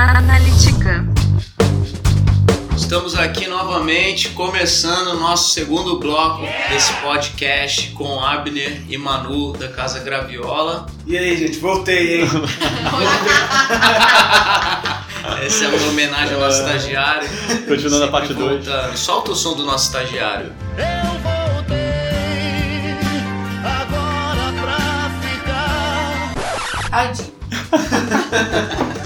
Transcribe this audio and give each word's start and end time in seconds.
Analítica. 0.00 1.04
Estamos 2.76 3.16
aqui 3.16 3.48
novamente, 3.48 4.28
começando 4.28 5.08
o 5.08 5.18
nosso 5.18 5.52
segundo 5.52 5.98
bloco 5.98 6.42
desse 6.68 6.92
podcast 7.02 7.88
com 7.90 8.20
Abner 8.20 8.80
e 8.88 8.96
Manu 8.96 9.54
da 9.54 9.66
Casa 9.66 9.98
Graviola. 9.98 10.86
E 11.04 11.18
aí, 11.18 11.36
gente, 11.36 11.58
voltei, 11.58 12.20
hein? 12.20 12.28
Essa 15.44 15.64
é 15.64 15.68
uma 15.68 15.88
homenagem 15.88 16.34
ao 16.34 16.40
nosso 16.42 16.60
estagiário. 16.60 17.28
Continuando 17.66 18.04
a 18.04 18.08
parte 18.08 18.28
Sempre 18.28 18.44
2. 18.44 18.64
voltando. 18.66 18.96
Solta 18.96 19.32
o 19.32 19.36
som 19.36 19.56
do 19.56 19.64
nosso 19.64 19.86
estagiário. 19.86 20.52
Eu 20.76 21.10
voltei 21.20 22.94
agora 23.64 24.52
pra 24.62 25.10
ficar. 25.20 26.34
Adi. 26.92 27.32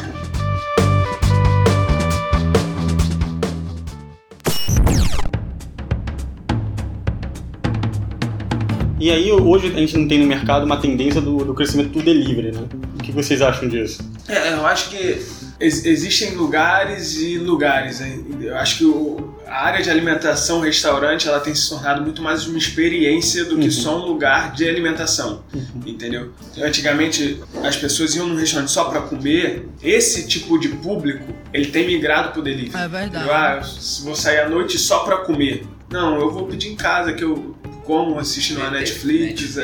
E 9.03 9.11
aí, 9.11 9.33
hoje 9.33 9.67
a 9.75 9.79
gente 9.81 9.99
não 9.99 10.07
tem 10.07 10.21
no 10.21 10.27
mercado 10.29 10.65
uma 10.65 10.77
tendência 10.77 11.21
do, 11.21 11.39
do 11.45 11.53
crescimento 11.55 11.89
do 11.91 12.01
delivery, 12.03 12.53
né? 12.53 12.63
O 12.95 13.03
que 13.03 13.11
vocês 13.11 13.43
acham 13.43 13.69
disso? 13.69 14.01
É, 14.29 14.53
eu 14.53 14.65
acho 14.65 14.91
que 14.91 15.21
ex- 15.59 15.85
existem 15.85 16.37
lugares 16.37 17.17
e 17.21 17.37
lugares. 17.37 18.01
hein? 18.01 18.25
Eu 18.41 18.57
acho 18.57 18.79
que 18.79 18.85
o- 18.85 19.35
a 19.45 19.65
área 19.67 19.83
de 19.83 19.91
alimentação, 19.91 20.61
restaurante, 20.61 21.27
ela 21.27 21.41
tem 21.41 21.53
se 21.53 21.69
tornado 21.69 22.01
muito 22.01 22.23
mais 22.23 22.47
uma 22.47 22.57
experiência 22.57 23.45
do 23.45 23.57
que 23.59 23.65
Uhum. 23.65 23.71
só 23.73 23.99
um 24.01 24.07
lugar 24.07 24.53
de 24.53 24.69
alimentação, 24.69 25.43
entendeu? 25.85 26.31
Então, 26.53 26.65
antigamente 26.65 27.43
as 27.65 27.75
pessoas 27.75 28.15
iam 28.15 28.29
num 28.29 28.37
restaurante 28.37 28.71
só 28.71 28.85
para 28.85 29.01
comer. 29.01 29.67
Esse 29.83 30.29
tipo 30.29 30.57
de 30.61 30.69
público, 30.69 31.25
ele 31.53 31.67
tem 31.67 31.85
migrado 31.89 32.31
pro 32.31 32.41
delivery. 32.41 32.71
É 32.81 32.87
verdade. 32.87 33.27
Eu, 33.27 33.35
ah, 33.35 33.61
eu 33.61 34.05
vou 34.05 34.15
sair 34.15 34.43
à 34.43 34.49
noite 34.49 34.79
só 34.79 35.01
pra 35.01 35.17
comer. 35.17 35.67
Não, 35.91 36.21
eu 36.21 36.31
vou 36.31 36.47
pedir 36.47 36.69
em 36.69 36.77
casa 36.77 37.13
que 37.13 37.25
eu 37.25 37.57
como, 37.85 38.19
assistindo 38.19 38.61
na 38.61 38.71
Netflix, 38.71 39.57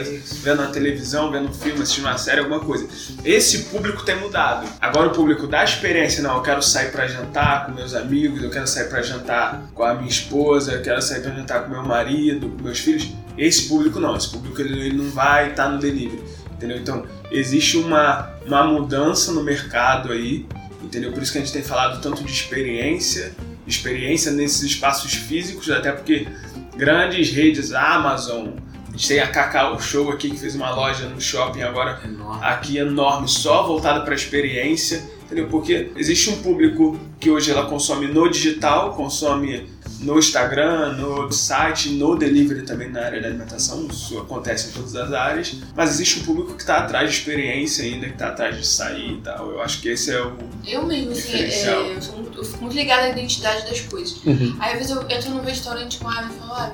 vendo 0.42 0.62
na 0.62 0.68
televisão, 0.68 1.30
vendo 1.30 1.48
um 1.48 1.52
filme, 1.52 1.82
assistindo 1.82 2.04
uma 2.04 2.18
série, 2.18 2.40
alguma 2.40 2.60
coisa. 2.60 2.86
Esse 3.24 3.64
público 3.64 4.04
tem 4.04 4.16
mudado. 4.16 4.68
Agora 4.80 5.08
o 5.08 5.10
público 5.10 5.46
da 5.46 5.64
experiência, 5.64 6.22
não, 6.22 6.36
eu 6.36 6.42
quero 6.42 6.62
sair 6.62 6.90
pra 6.90 7.06
jantar 7.06 7.66
com 7.66 7.72
meus 7.72 7.94
amigos, 7.94 8.42
eu 8.42 8.50
quero 8.50 8.66
sair 8.66 8.88
pra 8.88 9.02
jantar 9.02 9.70
com 9.74 9.82
a 9.82 9.94
minha 9.94 10.08
esposa, 10.08 10.72
eu 10.72 10.82
quero 10.82 11.00
sair 11.00 11.20
pra 11.20 11.32
jantar 11.32 11.64
com 11.64 11.70
meu 11.70 11.82
marido, 11.82 12.48
com 12.50 12.62
meus 12.62 12.78
filhos. 12.78 13.08
Esse 13.36 13.68
público 13.68 14.00
não, 14.00 14.16
esse 14.16 14.30
público 14.30 14.60
ele, 14.60 14.78
ele 14.86 14.98
não 14.98 15.10
vai 15.10 15.50
estar 15.50 15.68
no 15.68 15.78
delivery, 15.78 16.22
entendeu? 16.52 16.76
Então, 16.76 17.06
existe 17.30 17.76
uma, 17.76 18.32
uma 18.44 18.64
mudança 18.64 19.32
no 19.32 19.44
mercado 19.44 20.12
aí, 20.12 20.46
entendeu? 20.82 21.12
Por 21.12 21.22
isso 21.22 21.32
que 21.32 21.38
a 21.38 21.40
gente 21.40 21.52
tem 21.52 21.62
falado 21.62 22.00
tanto 22.00 22.24
de 22.24 22.32
experiência, 22.32 23.32
experiência 23.66 24.32
nesses 24.32 24.62
espaços 24.62 25.12
físicos, 25.14 25.70
até 25.70 25.92
porque 25.92 26.26
grandes 26.78 27.30
redes, 27.30 27.72
a 27.72 27.96
Amazon, 27.96 28.50
a 28.86 28.92
gente 28.92 29.08
tem 29.08 29.20
a 29.20 29.26
Cacau 29.26 29.78
Show 29.80 30.10
aqui 30.10 30.30
que 30.30 30.38
fez 30.38 30.54
uma 30.54 30.70
loja 30.70 31.08
no 31.08 31.20
shopping 31.20 31.62
agora 31.62 32.00
Enorme. 32.04 32.44
aqui 32.44 32.78
enorme, 32.78 33.28
só 33.28 33.66
voltada 33.66 34.00
para 34.02 34.12
a 34.12 34.16
experiência, 34.16 35.02
entendeu? 35.24 35.48
Porque 35.48 35.90
existe 35.96 36.30
um 36.30 36.40
público 36.40 36.98
que 37.18 37.30
hoje 37.30 37.50
ela 37.50 37.66
consome 37.66 38.06
no 38.06 38.30
digital, 38.30 38.94
consome 38.94 39.66
no 40.00 40.18
Instagram, 40.18 40.92
no 40.94 41.30
site, 41.32 41.90
no 41.90 42.16
delivery 42.16 42.62
também 42.62 42.90
na 42.90 43.00
área 43.00 43.20
da 43.20 43.28
alimentação, 43.28 43.86
isso 43.90 44.18
acontece 44.18 44.68
em 44.68 44.72
todas 44.72 44.94
as 44.94 45.12
áreas, 45.12 45.54
mas 45.74 45.90
existe 45.90 46.20
um 46.20 46.24
público 46.24 46.54
que 46.54 46.62
está 46.62 46.78
atrás 46.78 47.10
de 47.10 47.16
experiência 47.16 47.84
ainda, 47.84 48.06
que 48.06 48.12
está 48.12 48.28
atrás 48.28 48.56
de 48.56 48.66
sair 48.66 49.14
e 49.14 49.20
tal. 49.20 49.50
Eu 49.50 49.60
acho 49.60 49.80
que 49.80 49.88
esse 49.88 50.10
é 50.12 50.22
o 50.22 50.36
Eu 50.66 50.86
mesmo, 50.86 51.12
assim, 51.12 51.36
é, 51.36 51.94
eu, 51.96 52.02
sou 52.02 52.16
muito, 52.16 52.38
eu 52.38 52.44
fico 52.44 52.62
muito 52.62 52.76
ligada 52.76 53.02
à 53.02 53.08
identidade 53.10 53.68
das 53.68 53.80
coisas. 53.80 54.16
Uhum. 54.24 54.56
Aí 54.58 54.72
às 54.72 54.78
vezes 54.78 54.96
eu 54.96 55.02
entro 55.08 55.30
num 55.30 55.42
restaurante 55.42 55.98
com 55.98 56.08
água 56.08 56.30
e 56.34 56.38
falo, 56.38 56.52
ah, 56.52 56.72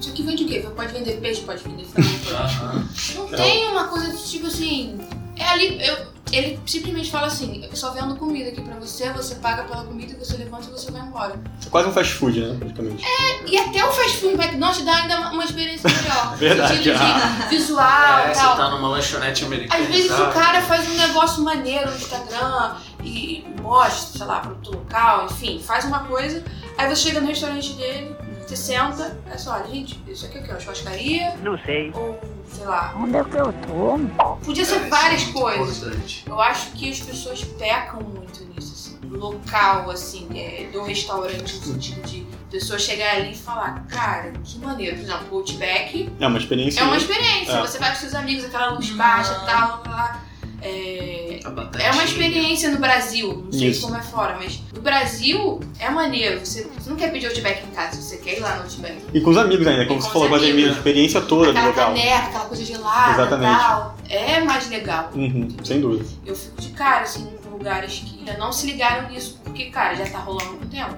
isso 0.00 0.10
aqui 0.10 0.22
vende 0.22 0.44
o 0.44 0.46
quê? 0.46 0.66
Pode 0.74 0.92
vender 0.92 1.20
peixe, 1.20 1.40
pode 1.42 1.62
vender 1.62 1.84
frango. 1.84 2.08
pode-. 2.24 3.14
Não 3.14 3.28
tem 3.28 3.68
uma 3.68 3.88
coisa 3.88 4.12
de 4.12 4.22
tipo 4.22 4.46
assim. 4.46 4.98
É 5.36 5.44
ali. 5.44 5.86
Eu, 5.86 6.13
ele 6.32 6.58
simplesmente 6.66 7.10
fala 7.10 7.26
assim: 7.26 7.66
eu 7.70 7.76
só 7.76 7.90
vendo 7.92 8.16
comida 8.16 8.50
aqui 8.50 8.60
pra 8.60 8.74
você, 8.76 9.10
você 9.10 9.36
paga 9.36 9.64
pela 9.64 9.84
comida 9.84 10.12
e 10.12 10.16
você 10.16 10.36
levanta 10.36 10.68
e 10.68 10.72
você 10.72 10.90
vai 10.90 11.02
embora. 11.02 11.40
É 11.64 11.68
quase 11.70 11.88
um 11.88 11.92
fast 11.92 12.14
food, 12.14 12.40
né? 12.40 12.56
Praticamente. 12.58 13.04
E 13.46 13.58
até 13.58 13.84
o 13.84 13.92
fast 13.92 14.18
food 14.18 14.34
McDonald's 14.34 14.84
dá 14.84 14.94
ainda 14.96 15.30
uma, 15.30 15.44
experiência 15.44 15.88
melhor. 15.90 16.32
No 16.34 16.36
Verdade. 16.38 16.76
sentido 16.76 16.94
de 16.98 17.48
visual 17.56 18.18
É, 18.18 18.30
e 18.30 18.34
você 18.34 18.40
tal. 18.40 18.56
tá 18.56 18.70
numa 18.70 18.88
lanchonete 18.88 19.44
americana. 19.44 19.82
Às 19.82 19.88
vezes 19.88 20.10
o 20.10 20.26
cara 20.30 20.60
faz 20.62 20.88
um 20.88 20.94
negócio 20.94 21.42
maneiro 21.42 21.90
no 21.90 21.96
Instagram 21.96 22.76
e 23.04 23.44
mostra, 23.62 24.18
sei 24.18 24.26
lá, 24.26 24.40
pro 24.40 24.50
outro 24.52 24.72
local, 24.72 25.26
enfim, 25.26 25.60
faz 25.64 25.84
uma 25.84 26.00
coisa, 26.00 26.42
aí 26.76 26.88
você 26.88 26.96
chega 27.08 27.20
no 27.20 27.26
restaurante 27.28 27.72
dele, 27.74 28.16
você 28.56 28.72
senta, 28.74 29.16
é 29.30 29.36
só, 29.38 29.54
olha, 29.54 29.66
gente, 29.68 29.98
isso 30.06 30.26
aqui 30.26 30.38
é 30.38 30.40
o 30.40 30.44
quê? 30.44 30.50
Uma 30.52 30.60
churrascaria? 30.60 31.36
Não 31.42 31.58
sei. 31.58 31.90
Ou, 31.94 32.20
sei 32.52 32.64
lá, 32.66 32.94
Onde 32.96 33.16
é 33.16 33.24
que 33.24 33.34
eu 33.36 33.52
tô? 33.52 33.98
podia 34.44 34.64
ser 34.64 34.76
Isso 34.76 34.84
é 34.86 34.88
várias 34.88 35.22
muito 35.24 35.38
coisas. 35.40 35.76
importante. 35.78 36.24
Eu 36.26 36.40
acho 36.40 36.70
que 36.72 36.90
as 36.90 37.00
pessoas 37.00 37.44
pecam 37.44 38.00
muito 38.02 38.44
nisso, 38.44 38.72
assim, 38.74 38.98
local, 39.10 39.90
assim, 39.90 40.28
é, 40.38 40.68
do 40.72 40.82
restaurante, 40.82 41.40
no 41.56 41.62
sentido 41.62 42.02
de 42.06 42.26
pessoa 42.50 42.78
chegar 42.78 43.16
ali 43.16 43.32
e 43.32 43.36
falar, 43.36 43.84
cara, 43.88 44.32
que 44.44 44.58
maneiro. 44.58 44.96
Por 44.96 45.02
exemplo, 45.02 45.26
o 45.32 45.34
Outback 45.38 46.12
É 46.20 46.26
uma 46.26 46.38
experiência. 46.38 46.80
é 46.80 46.84
uma 46.84 46.96
experiência. 46.96 47.52
É. 47.52 47.60
Você 47.60 47.78
vai 47.78 47.90
com 47.90 47.96
seus 47.96 48.14
amigos, 48.14 48.44
aquela 48.44 48.70
luz 48.70 48.90
baixa 48.90 49.32
e 49.42 49.46
tal, 49.46 49.82
lá, 49.86 49.90
lá. 49.90 50.22
É, 50.66 51.40
A 51.44 51.82
é 51.82 51.90
uma 51.92 52.04
experiência 52.04 52.70
no 52.70 52.78
Brasil, 52.78 53.42
não 53.44 53.52
sei 53.52 53.68
Isso. 53.68 53.82
como 53.82 53.96
é 53.96 54.02
fora, 54.02 54.36
mas 54.36 54.62
no 54.74 54.80
Brasil 54.80 55.60
é 55.78 55.90
maneiro. 55.90 56.40
Você, 56.40 56.66
você 56.78 56.88
não 56.88 56.96
quer 56.96 57.12
pedir 57.12 57.26
Outback 57.26 57.62
em 57.66 57.70
casa, 57.70 58.00
você 58.00 58.16
quer 58.16 58.38
ir 58.38 58.40
lá 58.40 58.56
no 58.56 58.62
Outback. 58.62 58.96
E 59.12 59.20
com 59.20 59.30
os 59.30 59.36
amigos 59.36 59.66
ainda, 59.66 59.84
como 59.84 60.00
E 60.00 60.02
você 60.02 60.08
falou, 60.10 60.28
com 60.28 60.34
amigos. 60.36 60.52
amigos, 60.54 60.70
a 60.70 60.76
experiência 60.78 61.20
toda 61.20 61.44
do 61.44 61.50
Aquela 61.50 61.66
local. 61.66 61.86
caneca, 61.88 62.16
aquela 62.28 62.44
coisa 62.46 62.64
gelada 62.64 63.12
Exatamente. 63.12 63.52
e 63.52 63.58
tal. 63.58 63.96
É 64.08 64.40
mais 64.40 64.68
legal. 64.70 65.10
Uhum, 65.14 65.48
sem 65.62 65.80
dúvida. 65.82 66.04
Eu 66.24 66.34
fico 66.34 66.58
de 66.62 66.68
cara, 66.70 67.02
assim, 67.02 67.28
com 67.44 67.50
lugares 67.58 68.02
que 68.04 68.18
ainda 68.20 68.38
não 68.38 68.50
se 68.50 68.66
ligaram 68.66 69.10
nisso, 69.10 69.38
porque, 69.44 69.66
cara, 69.66 69.94
já 69.96 70.06
tá 70.06 70.18
rolando 70.20 70.44
há 70.44 70.52
muito 70.52 70.68
tempo. 70.68 70.96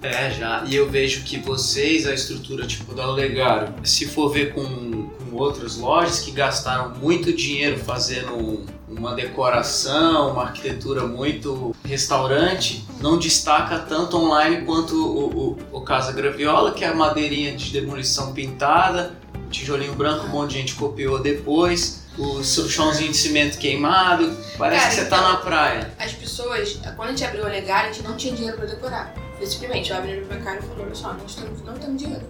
É, 0.00 0.30
já. 0.30 0.62
E 0.64 0.76
eu 0.76 0.88
vejo 0.88 1.24
que 1.24 1.38
vocês, 1.38 2.06
a 2.06 2.14
estrutura 2.14 2.64
tipo 2.68 2.94
da 2.94 3.08
Olegário, 3.10 3.74
se 3.82 4.06
for 4.06 4.28
ver 4.32 4.54
com, 4.54 4.62
com 5.08 5.36
outras 5.36 5.76
lojas 5.76 6.20
que 6.20 6.30
gastaram 6.30 6.94
muito 7.00 7.32
dinheiro 7.32 7.76
fazendo 7.80 8.64
uma 8.90 9.14
decoração, 9.14 10.32
uma 10.32 10.44
arquitetura 10.44 11.06
muito 11.06 11.74
restaurante, 11.84 12.84
não 13.00 13.18
destaca 13.18 13.78
tanto 13.80 14.16
online 14.16 14.64
quanto 14.64 14.94
o, 14.94 15.56
o, 15.72 15.78
o 15.78 15.80
Casa 15.82 16.12
Graviola, 16.12 16.72
que 16.72 16.84
é 16.84 16.88
a 16.88 16.94
madeirinha 16.94 17.56
de 17.56 17.70
demolição 17.70 18.32
pintada, 18.32 19.14
tijolinho 19.50 19.94
branco, 19.94 20.26
um 20.26 20.30
monte 20.30 20.50
de 20.52 20.58
gente 20.58 20.74
copiou 20.74 21.20
depois, 21.20 22.04
o 22.16 22.42
chãozinho 22.42 23.12
de 23.12 23.16
cimento 23.16 23.58
queimado, 23.58 24.36
parece 24.56 24.80
Cara, 24.82 24.94
que 24.94 25.00
você 25.02 25.04
tá 25.06 25.18
então- 25.18 25.32
na 25.32 25.36
praia. 25.36 25.92
As 25.98 26.12
pessoas, 26.12 26.78
quando 26.96 27.08
a 27.08 27.12
gente 27.12 27.24
abriu 27.24 27.44
o 27.44 27.48
Legal, 27.48 27.78
a 27.78 27.86
gente 27.86 28.02
não 28.02 28.16
tinha 28.16 28.34
dinheiro 28.34 28.56
pra 28.56 28.66
decorar. 28.66 29.14
Simplesmente, 29.40 29.90
eu 29.92 29.96
abri 29.96 30.16
no 30.20 30.26
meu 30.26 30.40
cara 30.40 30.58
e 30.58 30.62
falou, 30.62 30.84
olha 30.84 30.94
só, 30.96 31.12
nós 31.12 31.36
temos, 31.36 31.62
não 31.62 31.74
temos 31.74 31.96
dinheiro. 32.02 32.24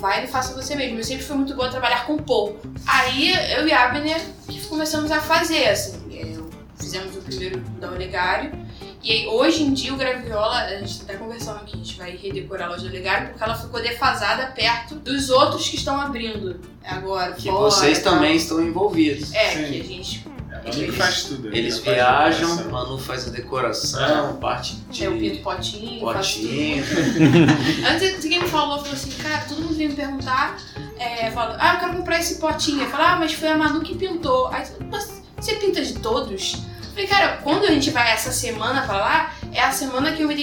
Vai 0.00 0.24
e 0.24 0.26
faça 0.26 0.54
você 0.54 0.74
mesmo. 0.74 0.98
Eu 0.98 1.04
sempre 1.04 1.22
fui 1.22 1.36
muito 1.36 1.54
boa 1.54 1.68
trabalhar 1.68 2.06
com 2.06 2.16
pouco. 2.16 2.66
Aí 2.86 3.34
eu 3.52 3.68
e 3.68 3.72
a 3.72 3.84
Abner 3.84 4.18
que 4.48 4.58
começamos 4.66 5.10
a 5.10 5.20
fazer, 5.20 5.68
assim. 5.68 6.00
Fizemos 6.78 7.16
o 7.16 7.20
primeiro 7.20 7.60
da 7.80 7.90
Olegário. 7.90 8.52
E 9.02 9.12
aí, 9.12 9.26
hoje 9.26 9.62
em 9.62 9.72
dia 9.72 9.92
o 9.92 9.96
Graviola, 9.96 10.56
a 10.56 10.78
gente 10.78 10.98
tá 11.00 11.04
até 11.04 11.16
conversando 11.16 11.56
aqui, 11.56 11.74
a 11.74 11.76
gente 11.76 11.98
vai 11.98 12.16
redecorar 12.16 12.68
a 12.68 12.70
loja 12.70 12.84
do 12.84 12.88
Olegário 12.88 13.28
porque 13.28 13.44
ela 13.44 13.54
ficou 13.54 13.82
defasada 13.82 14.46
perto 14.46 14.94
dos 14.94 15.28
outros 15.28 15.68
que 15.68 15.76
estão 15.76 16.00
abrindo 16.00 16.58
agora. 16.82 17.32
Que 17.32 17.50
fora, 17.50 17.70
vocês 17.70 17.98
tal. 18.00 18.14
também 18.14 18.36
estão 18.36 18.62
envolvidos. 18.62 19.32
É, 19.34 19.50
Sim. 19.50 19.72
que 19.72 19.80
a 19.80 19.84
gente. 19.84 20.26
É, 20.50 20.70
o 20.70 20.72
que 20.72 20.92
faz 20.92 21.24
tudo. 21.24 21.54
Eles 21.54 21.78
viajam, 21.78 22.56
decoração. 22.56 22.72
Manu 22.72 22.98
faz 22.98 23.28
a 23.28 23.30
decoração, 23.30 24.36
parte 24.36 24.76
de 24.76 25.04
É 25.04 25.10
o 25.10 25.18
Pinto 25.18 25.42
Potinho, 25.42 26.00
faço 26.00 26.40
tudo. 26.40 26.48
potinho. 26.48 26.84
Antes 27.86 28.24
alguém 28.24 28.40
me 28.40 28.48
falou, 28.48 28.78
falou 28.78 28.94
assim, 28.94 29.10
cara, 29.22 29.44
todo 29.46 29.60
mundo 29.60 29.74
veio 29.74 29.90
me 29.90 29.96
perguntar, 29.96 30.56
é, 30.98 31.30
falou, 31.30 31.56
ah, 31.58 31.74
eu 31.74 31.80
quero 31.80 31.96
comprar 31.98 32.20
esse 32.20 32.36
potinho. 32.36 32.82
Eu 32.82 32.88
falei, 32.88 33.06
ah, 33.06 33.16
mas 33.16 33.34
foi 33.34 33.48
a 33.48 33.58
Manu 33.58 33.82
que 33.82 33.94
pintou. 33.94 34.46
Aí 34.46 34.64
mas 34.90 35.13
você 35.44 35.54
pinta 35.56 35.82
de 35.84 35.94
todos? 35.94 36.54
Eu 36.82 36.88
falei, 36.90 37.06
cara, 37.06 37.36
quando 37.42 37.64
a 37.64 37.70
gente 37.70 37.90
vai 37.90 38.10
essa 38.12 38.30
semana 38.32 38.82
pra 38.82 38.96
lá, 38.96 39.34
é 39.52 39.60
a 39.60 39.70
semana 39.72 40.12
que 40.12 40.22
eu 40.22 40.28
me 40.28 40.34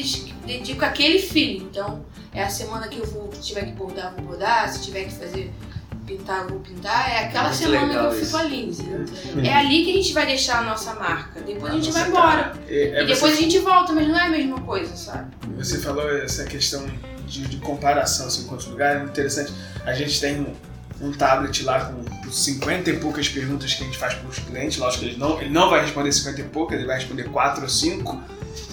dedico, 0.45 0.83
àquele 0.85 1.19
filho. 1.19 1.65
Então, 1.69 2.05
é 2.33 2.43
a 2.43 2.49
semana 2.49 2.87
que 2.87 2.97
eu 2.99 3.05
vou, 3.05 3.29
se 3.33 3.41
tiver 3.41 3.65
que 3.65 3.71
bordar, 3.71 4.13
vou 4.15 4.25
bordar, 4.25 4.69
se 4.71 4.81
tiver 4.83 5.05
que 5.05 5.13
fazer 5.13 5.51
pintar, 6.05 6.45
vou 6.47 6.59
pintar. 6.59 7.09
É 7.09 7.19
aquela 7.25 7.45
Muito 7.49 7.57
semana 7.57 7.87
que 7.89 7.95
eu 8.05 8.11
fico 8.11 8.23
isso. 8.25 8.37
ali. 8.37 8.65
entendeu? 8.69 9.05
É 9.45 9.53
ali 9.53 9.85
que 9.85 9.91
a 9.91 9.95
gente 9.95 10.13
vai 10.13 10.25
deixar 10.25 10.59
a 10.59 10.63
nossa 10.63 10.93
marca. 10.95 11.39
Depois 11.41 11.71
a 11.73 11.75
gente 11.77 11.91
vai 11.91 12.07
embora. 12.07 12.43
cara, 12.43 12.53
é- 12.67 12.73
é 12.99 13.03
E 13.03 13.05
depois 13.07 13.33
a 13.33 13.35
você, 13.35 13.41
gente 13.43 13.59
volta, 13.59 13.93
mas 13.93 14.07
não 14.07 14.17
é 14.19 14.25
a 14.25 14.29
mesma 14.29 14.59
coisa, 14.61 14.93
sabe? 14.95 15.31
você 15.55 15.77
falou 15.79 16.09
essa 16.17 16.43
questão 16.45 16.85
de, 17.25 17.47
de 17.47 17.57
comparação 17.57 18.27
assim, 18.27 18.43
com 18.45 18.51
outros 18.51 18.69
lugares, 18.69 18.95
é 18.95 18.99
muito 18.99 19.11
interessante. 19.11 19.53
A 19.85 19.93
gente 19.93 20.19
tem 20.19 20.41
um, 20.41 20.53
um 21.07 21.11
tablet 21.13 21.63
lá 21.63 21.85
com 21.85 22.03
50 22.31 22.89
e 22.89 22.97
poucas 22.97 23.27
perguntas 23.27 23.73
que 23.73 23.83
a 23.83 23.85
gente 23.85 23.97
faz 23.97 24.13
para 24.13 24.29
os 24.29 24.39
clientes. 24.39 24.77
Lógico 24.77 25.03
que 25.03 25.09
ele 25.11 25.19
não, 25.19 25.39
ele 25.39 25.49
não 25.49 25.69
vai 25.69 25.81
responder 25.81 26.11
50 26.11 26.41
e 26.41 26.43
poucas, 26.45 26.77
ele 26.77 26.87
vai 26.87 26.95
responder 26.95 27.25
4 27.25 27.63
ou 27.63 27.69
5. 27.69 28.23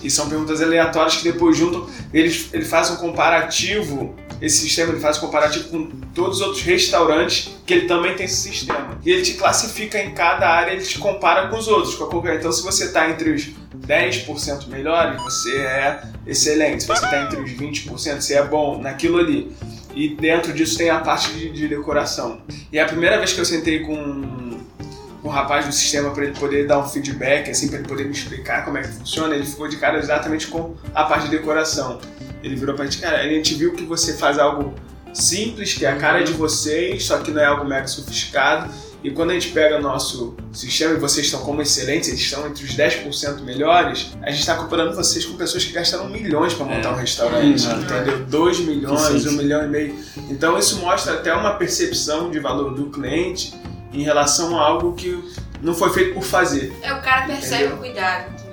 E 0.02 0.10
são 0.10 0.28
perguntas 0.28 0.62
aleatórias 0.62 1.16
que 1.16 1.24
depois 1.24 1.56
juntam. 1.56 1.88
Ele, 2.12 2.34
ele 2.52 2.64
faz 2.64 2.90
um 2.90 2.96
comparativo, 2.96 4.14
esse 4.40 4.58
sistema 4.58 4.92
ele 4.92 5.00
faz 5.00 5.18
um 5.18 5.22
comparativo 5.22 5.68
com 5.68 5.86
todos 6.14 6.40
os 6.40 6.46
outros 6.46 6.62
restaurantes 6.62 7.50
que 7.66 7.74
ele 7.74 7.86
também 7.86 8.14
tem 8.14 8.26
esse 8.26 8.36
sistema. 8.36 8.98
E 9.04 9.10
ele 9.10 9.22
te 9.22 9.34
classifica 9.34 10.00
em 10.00 10.12
cada 10.12 10.48
área, 10.48 10.72
ele 10.72 10.84
te 10.84 10.98
compara 10.98 11.48
com 11.48 11.58
os 11.58 11.66
outros, 11.66 11.96
com 11.96 12.04
a 12.04 12.06
concorrência. 12.06 12.38
Então 12.38 12.52
se 12.52 12.62
você 12.62 12.84
está 12.84 13.10
entre 13.10 13.30
os 13.30 13.50
10% 13.86 14.68
melhores, 14.68 15.20
você 15.20 15.56
é 15.56 16.02
excelente. 16.26 16.82
Se 16.82 16.88
você 16.88 17.04
está 17.04 17.22
entre 17.22 17.40
os 17.40 17.50
20%, 17.50 18.20
você 18.20 18.34
é 18.34 18.44
bom 18.44 18.80
naquilo 18.80 19.18
ali. 19.18 19.52
E 19.98 20.10
dentro 20.10 20.52
disso 20.52 20.78
tem 20.78 20.90
a 20.90 21.00
parte 21.00 21.32
de, 21.32 21.50
de 21.50 21.66
decoração. 21.66 22.40
E 22.72 22.78
é 22.78 22.82
a 22.82 22.86
primeira 22.86 23.18
vez 23.18 23.32
que 23.32 23.40
eu 23.40 23.44
sentei 23.44 23.80
com 23.80 24.56
o 25.24 25.28
rapaz 25.28 25.66
do 25.66 25.72
sistema 25.72 26.12
para 26.12 26.26
ele 26.26 26.38
poder 26.38 26.68
dar 26.68 26.78
um 26.78 26.88
feedback, 26.88 27.50
assim, 27.50 27.66
para 27.66 27.80
ele 27.80 27.88
poder 27.88 28.04
me 28.04 28.12
explicar 28.12 28.64
como 28.64 28.78
é 28.78 28.82
que 28.82 28.88
funciona, 28.90 29.34
ele 29.34 29.44
ficou 29.44 29.66
de 29.66 29.76
cara 29.76 29.98
exatamente 29.98 30.46
com 30.46 30.76
a 30.94 31.02
parte 31.02 31.24
de 31.24 31.30
decoração. 31.32 31.98
Ele 32.44 32.54
virou 32.54 32.76
pra 32.76 32.84
gente, 32.84 32.98
cara, 32.98 33.18
a 33.18 33.28
gente 33.28 33.56
viu 33.56 33.72
que 33.72 33.82
você 33.82 34.16
faz 34.16 34.38
algo 34.38 34.72
simples, 35.12 35.74
que 35.74 35.84
é 35.84 35.90
a 35.90 35.96
cara 35.96 36.22
de 36.22 36.32
vocês, 36.32 37.04
só 37.04 37.18
que 37.18 37.32
não 37.32 37.42
é 37.42 37.46
algo 37.46 37.64
mega 37.64 37.88
sofisticado. 37.88 38.72
E 39.02 39.10
quando 39.12 39.30
a 39.30 39.34
gente 39.34 39.50
pega 39.50 39.78
nosso 39.80 40.34
sistema 40.52 40.94
e 40.94 40.96
vocês 40.96 41.26
estão 41.26 41.40
como 41.40 41.62
excelentes, 41.62 42.08
eles 42.08 42.20
estão 42.20 42.46
entre 42.48 42.64
os 42.64 42.74
10% 42.74 43.42
melhores, 43.42 44.10
a 44.22 44.30
gente 44.30 44.40
está 44.40 44.56
comparando 44.56 44.94
vocês 44.96 45.24
com 45.24 45.36
pessoas 45.36 45.64
que 45.64 45.72
gastaram 45.72 46.08
milhões 46.08 46.52
para 46.52 46.66
montar 46.66 46.88
É. 46.88 46.92
um 46.92 46.96
restaurante, 46.96 47.66
É. 47.68 47.72
entendeu? 47.74 48.24
2 48.26 48.58
milhões, 48.60 49.22
Sim. 49.22 49.28
1 49.28 49.32
milhão 49.32 49.64
e 49.64 49.68
meio. 49.68 49.94
Então 50.28 50.58
isso 50.58 50.78
mostra 50.80 51.14
até 51.14 51.32
uma 51.32 51.54
percepção 51.54 52.30
de 52.30 52.40
valor 52.40 52.74
do 52.74 52.86
cliente 52.90 53.54
em 53.92 54.02
relação 54.02 54.58
a 54.58 54.62
algo 54.66 54.92
que 54.94 55.16
não 55.62 55.74
foi 55.74 55.90
feito 55.90 56.14
por 56.14 56.22
fazer. 56.24 56.72
É, 56.82 56.92
o 56.92 57.00
cara 57.00 57.26
percebe 57.26 57.54
Entendeu? 57.64 57.76
o 57.76 57.78
cuidado. 57.78 58.47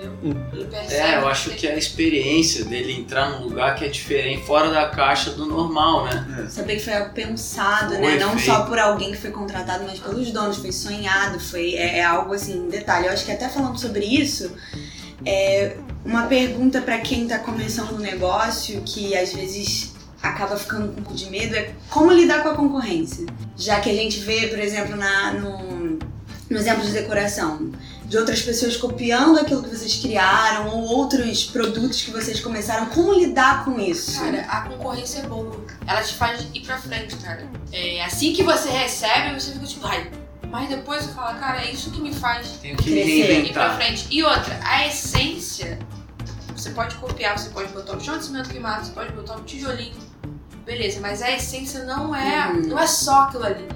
É, 0.90 1.18
eu 1.18 1.28
acho 1.28 1.52
que 1.52 1.68
é 1.68 1.74
a 1.74 1.78
experiência 1.78 2.66
dele 2.66 2.94
entrar 2.94 3.30
num 3.32 3.46
lugar 3.46 3.76
que 3.76 3.86
é 3.86 3.88
diferente, 3.88 4.44
fora 4.46 4.70
da 4.70 4.90
caixa 4.90 5.32
do 5.32 5.46
normal, 5.46 6.06
né? 6.06 6.48
Saber 6.50 6.76
que 6.76 6.84
foi 6.84 6.94
algo 6.94 7.14
pensado, 7.14 7.96
O 7.96 8.00
né? 8.00 8.18
Não 8.18 8.38
só 8.40 8.66
por 8.66 8.80
alguém 8.80 9.12
que 9.12 9.18
foi 9.18 9.32
contratado, 9.32 9.84
mas 9.86 10.00
pelos 10.00 10.32
donos, 10.32 10.58
foi 10.58 10.72
sonhado, 10.72 11.40
foi 11.40 11.76
é, 11.76 12.00
é 12.00 12.04
algo 12.04 12.34
assim, 12.34 12.60
um 12.60 12.70
detalhe. 12.70 13.08
Eu 13.08 13.14
acho 13.14 13.26
que 13.26 13.32
até 13.32 13.48
falando 13.50 13.80
sobre 13.80 14.06
isso, 14.06 14.52
é 15.26 15.78
uma 16.04 16.24
pergunta 16.28 16.82
pra 16.82 17.00
quem 17.00 17.28
tá 17.28 17.40
começando 17.40 17.94
um 17.94 18.00
negócio 18.00 18.82
que 18.86 19.16
às 19.16 19.34
vezes 19.34 19.96
acaba 20.22 20.58
ficando 20.58 20.88
com 20.88 21.02
um 21.02 21.04
pouco 21.04 21.14
de 21.14 21.30
medo 21.30 21.56
é 21.56 21.72
como 21.90 22.12
lidar 22.12 22.42
com 22.42 22.50
a 22.50 22.56
concorrência. 22.56 23.26
Já 23.56 23.80
que 23.80 23.90
a 23.90 23.94
gente 23.94 24.20
vê, 24.20 24.48
por 24.48 24.60
exemplo, 24.60 24.96
na, 24.96 25.34
no, 25.34 26.00
no 26.50 26.58
exemplo 26.58 26.84
de 26.84 26.92
decoração, 26.92 27.72
de 28.06 28.18
outras 28.18 28.42
pessoas 28.42 28.78
copiando 28.78 29.40
aquilo 29.40 29.64
que 29.64 29.70
vocês 29.76 29.96
criaram 29.96 30.70
ou 30.70 30.84
outros 30.84 31.46
produtos 31.46 32.02
que 32.04 32.12
vocês 32.12 32.40
começaram, 32.40 32.86
como 32.88 33.14
lidar 33.14 33.66
com 33.66 33.80
isso? 33.80 34.20
Cara, 34.20 34.42
a 34.48 34.62
concorrência 34.62 35.20
é 35.20 35.24
boa. 35.24 35.60
Ela 35.88 36.02
te 36.04 36.14
faz 36.14 36.46
ir 36.54 36.60
pra 36.62 36.78
frente, 36.78 37.16
cara. 37.18 37.48
É, 37.72 38.04
assim 38.04 38.32
que 38.34 38.44
você 38.44 38.70
recebe, 38.70 39.34
você 39.40 39.54
fica 39.54 39.66
tipo, 39.66 39.88
ai. 39.88 40.12
Mas 40.50 40.70
depois 40.70 41.04
você 41.04 41.12
fala, 41.14 41.34
cara, 41.34 41.66
é 41.66 41.72
isso 41.72 41.90
que 41.90 42.00
me 42.00 42.14
faz 42.14 42.48
Tenho 42.62 42.78
que 42.78 42.84
Crescer. 42.92 43.46
ir 43.46 43.52
pra 43.54 43.76
frente. 43.76 44.06
E 44.12 44.24
outra, 44.24 44.58
a 44.64 44.88
essência, 44.88 45.80
você 46.56 46.70
pode 46.70 46.96
copiar, 46.96 47.38
você 47.38 47.50
pode 47.50 47.74
botar 47.74 47.98
o 47.98 48.00
chão 48.00 48.18
de 48.18 48.26
cimento 48.26 48.50
queimado, 48.50 48.86
você 48.86 48.92
pode 48.92 49.12
botar 49.14 49.36
o 49.38 49.42
tijolinho. 49.42 49.96
Beleza, 50.64 51.00
mas 51.02 51.22
a 51.22 51.32
essência 51.32 51.84
não 51.84 52.16
é, 52.16 52.48
Uhum. 52.52 52.62
não 52.68 52.80
é 52.80 52.88
só 52.88 53.24
aquilo 53.24 53.46
ali. 53.46 53.68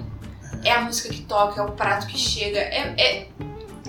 É 0.64 0.72
a 0.72 0.80
música 0.82 1.08
que 1.08 1.22
toca, 1.22 1.60
é 1.60 1.64
o 1.64 1.72
prato 1.72 2.06
que 2.06 2.16
chega. 2.18 2.58
É, 2.60 2.94
é- 2.96 3.28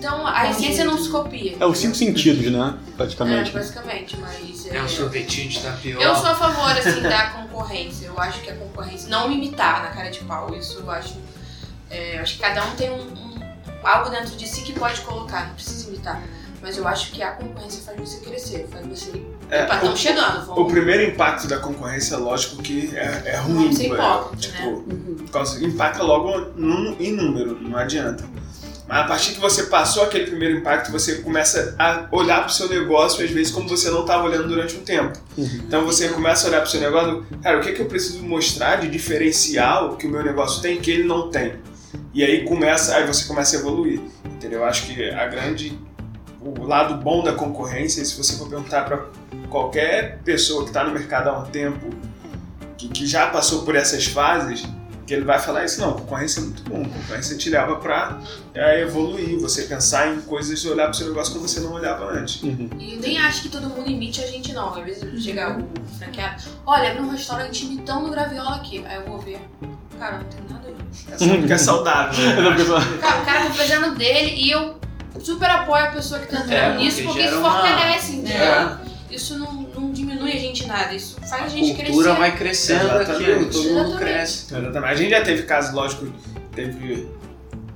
Então 0.02 0.26
a 0.26 0.50
essência 0.50 0.84
não 0.84 0.98
se 0.98 1.10
copia. 1.10 1.58
É 1.60 1.66
os 1.66 1.78
cinco 1.78 1.94
sentidos, 1.96 2.52
né? 2.52 2.74
É, 2.88 2.92
Praticamente. 2.98 3.52
basicamente, 3.52 4.18
mas. 4.18 4.66
É 4.66 4.82
um 4.82 4.88
sorvetinho 4.90 5.48
de 5.48 5.60
tapioca. 5.60 6.04
Eu 6.04 6.16
sou 6.16 6.26
a 6.32 6.36
favor, 6.36 6.72
assim, 6.72 7.02
da 7.04 7.28
concorrência. 7.30 8.08
Eu 8.08 8.20
acho 8.20 8.42
que 8.42 8.50
a 8.50 8.56
concorrência. 8.56 9.08
Não 9.10 9.32
imitar 9.32 9.84
na 9.84 9.90
cara 9.90 10.10
de 10.10 10.20
pau. 10.22 10.56
Isso 10.56 10.80
eu 10.80 10.90
acho. 10.90 11.14
é, 11.92 12.18
eu 12.18 12.22
acho 12.24 12.34
que 12.36 12.40
cada 12.40 12.66
um 12.66 12.72
tem 12.76 12.90
um, 12.90 12.96
um- 12.96 13.40
algo 13.84 14.10
dentro 14.10 14.36
de 14.36 14.48
si 14.48 14.62
que 14.64 14.74
pode 14.74 15.02
colocar, 15.02 15.48
não 15.50 15.54
precisa 15.54 15.88
imitar. 15.90 16.20
Mas 16.64 16.78
eu 16.78 16.88
acho 16.88 17.12
que 17.12 17.22
a 17.22 17.32
concorrência 17.32 17.82
faz 17.84 18.00
você 18.00 18.18
crescer, 18.22 18.68
faz 18.72 18.86
você. 18.88 19.12
É, 19.52 19.66
Opa, 19.66 19.76
estamos 19.76 20.00
chegando, 20.00 20.42
O 20.44 20.46
vamos. 20.56 20.72
primeiro 20.72 21.12
impacto 21.12 21.48
da 21.48 21.58
concorrência, 21.60 22.18
lógico 22.18 22.58
que 22.64 22.96
é, 22.96 23.24
é 23.26 23.36
ruim. 23.38 23.54
Vamos 23.56 23.78
ser 23.78 23.84
é, 23.84 23.88
hipócritas, 23.88 24.42
tipo, 24.46 24.64
né? 24.64 24.72
Uhum. 25.62 25.68
impacta 25.68 26.02
logo 26.04 26.52
num- 26.56 26.96
em 27.00 27.12
número, 27.14 27.60
não 27.62 27.78
adianta. 27.78 28.24
Mas 28.92 29.00
a 29.00 29.04
partir 29.06 29.32
que 29.32 29.40
você 29.40 29.64
passou 29.64 30.04
aquele 30.04 30.28
primeiro 30.28 30.58
impacto, 30.58 30.92
você 30.92 31.20
começa 31.20 31.74
a 31.80 32.10
olhar 32.12 32.42
para 32.42 32.48
o 32.48 32.52
seu 32.52 32.68
negócio, 32.68 33.24
às 33.24 33.32
vezes, 33.32 33.50
como 33.50 33.70
você 33.70 33.90
não 33.90 34.02
estava 34.02 34.26
olhando 34.26 34.50
durante 34.50 34.76
um 34.76 34.82
tempo. 34.82 35.18
Uhum. 35.38 35.62
Então 35.66 35.86
você 35.86 36.10
começa 36.10 36.46
a 36.46 36.50
olhar 36.50 36.60
para 36.60 36.68
o 36.68 36.70
seu 36.70 36.82
negócio, 36.82 37.26
cara, 37.42 37.58
o 37.58 37.62
que, 37.62 37.72
que 37.72 37.82
eu 37.82 37.86
preciso 37.86 38.22
mostrar 38.22 38.82
de 38.82 38.90
diferencial 38.90 39.96
que 39.96 40.06
o 40.06 40.10
meu 40.10 40.22
negócio 40.22 40.62
tem 40.62 40.82
que 40.82 40.92
ele 40.92 41.06
não 41.06 41.30
tem? 41.30 41.54
E 42.14 42.22
aí 42.22 42.44
começa, 42.44 42.94
aí 42.94 43.08
você 43.08 43.26
começa 43.26 43.56
a 43.56 43.60
evoluir, 43.62 44.02
entendeu? 44.26 44.60
Eu 44.60 44.66
acho 44.66 44.86
que 44.86 45.10
a 45.10 45.26
grande, 45.26 45.80
o 46.42 46.66
lado 46.66 47.02
bom 47.02 47.24
da 47.24 47.32
concorrência, 47.32 48.04
se 48.04 48.18
você 48.18 48.36
for 48.36 48.50
perguntar 48.50 48.84
para 48.84 49.06
qualquer 49.50 50.20
pessoa 50.26 50.64
que 50.64 50.70
está 50.70 50.84
no 50.84 50.92
mercado 50.92 51.30
há 51.30 51.40
um 51.40 51.46
tempo, 51.46 51.88
que, 52.78 52.90
que 52.90 53.08
já 53.08 53.28
passou 53.28 53.64
por 53.64 53.74
essas 53.74 54.06
fases, 54.06 54.66
que 55.06 55.14
ele 55.14 55.26
vai 55.26 55.40
falar 55.40 55.66
isso, 55.66 55.82
não, 55.82 55.94
concorrência 55.94 56.40
é 56.40 56.44
muito 56.44 56.64
bom, 56.64 56.84
concorrência 56.86 57.38
te 57.38 57.50
leva 57.50 57.76
para 57.78 58.20
evoluir, 58.80 59.40
você 59.40 59.64
pensar 59.64 60.08
em 60.14 60.22
coisas 60.22 60.60
e 60.64 60.68
olhar 60.70 60.84
para 60.86 60.92
o 60.92 60.94
seu 60.96 61.08
negócio 61.08 61.34
como 61.34 61.48
você 61.48 61.60
não 61.60 61.74
olhava 61.74 62.06
antes. 62.12 62.42
Uhum. 62.44 62.70
E 62.80 62.96
nem 62.98 63.18
acho 63.20 63.44
que 63.44 63.50
todo 63.50 63.68
mundo 63.70 63.90
imite 63.90 64.22
a 64.24 64.28
gente, 64.28 64.54
não. 64.54 64.74
Às 64.74 64.84
vezes 64.86 65.24
chega 65.24 65.58
o 65.58 65.98
franqueado, 65.98 66.44
olha, 66.66 66.92
abre 66.92 67.02
um 67.02 67.10
restaurante 67.10 67.66
imitando 67.66 68.08
o 68.08 68.12
graviola 68.12 68.56
aqui. 68.58 68.84
Aí 68.86 68.98
eu 68.98 69.06
vou 69.06 69.20
ver. 69.20 69.40
Cara, 70.00 70.18
não 70.20 70.26
tem 70.26 70.40
nada 70.50 70.68
a 70.68 70.72
ver. 70.72 71.34
É 71.34 71.38
porque 71.40 71.54
é 71.54 71.58
saudável. 71.58 72.26
né? 72.26 72.40
Eu 72.40 72.44
tô 72.52 72.56
pensando- 72.58 73.00
Cara, 73.00 73.22
o 73.22 73.26
cara 73.26 73.40
tá 73.46 73.52
fazendo 73.52 73.96
dele 73.96 74.32
e 74.36 74.52
eu 74.52 74.76
super 75.20 75.50
apoio 75.50 75.84
a 75.86 75.88
pessoa 75.92 76.20
que 76.20 76.28
tá 76.28 76.38
entrando 76.40 76.54
É, 76.54 76.78
nisso, 76.78 77.04
porque 77.04 77.20
porque 77.22 77.24
isso 77.36 77.42
fortalece, 77.42 78.12
entendeu? 78.14 78.36
É, 78.44 78.78
Isso 79.12 79.38
não, 79.38 79.61
a 80.34 80.40
gente 80.40 80.66
nada, 80.68 80.94
isso 80.94 81.18
faz 81.22 81.34
a 81.44 81.46
a 81.46 81.48
gente 81.50 81.74
cultura 81.76 82.04
crescer. 82.10 82.20
vai 82.20 82.38
crescendo 82.38 82.86
Exatamente. 82.86 83.12
aquilo, 83.32 83.46
todo 83.46 83.64
mundo 83.64 83.72
Exatamente. 83.80 83.98
cresce. 84.00 84.46
Exatamente. 84.56 84.92
A 84.92 84.96
gente 84.96 85.10
já 85.10 85.22
teve 85.24 85.44
casos, 85.44 85.74
lógico, 85.74 86.08
teve 86.54 87.08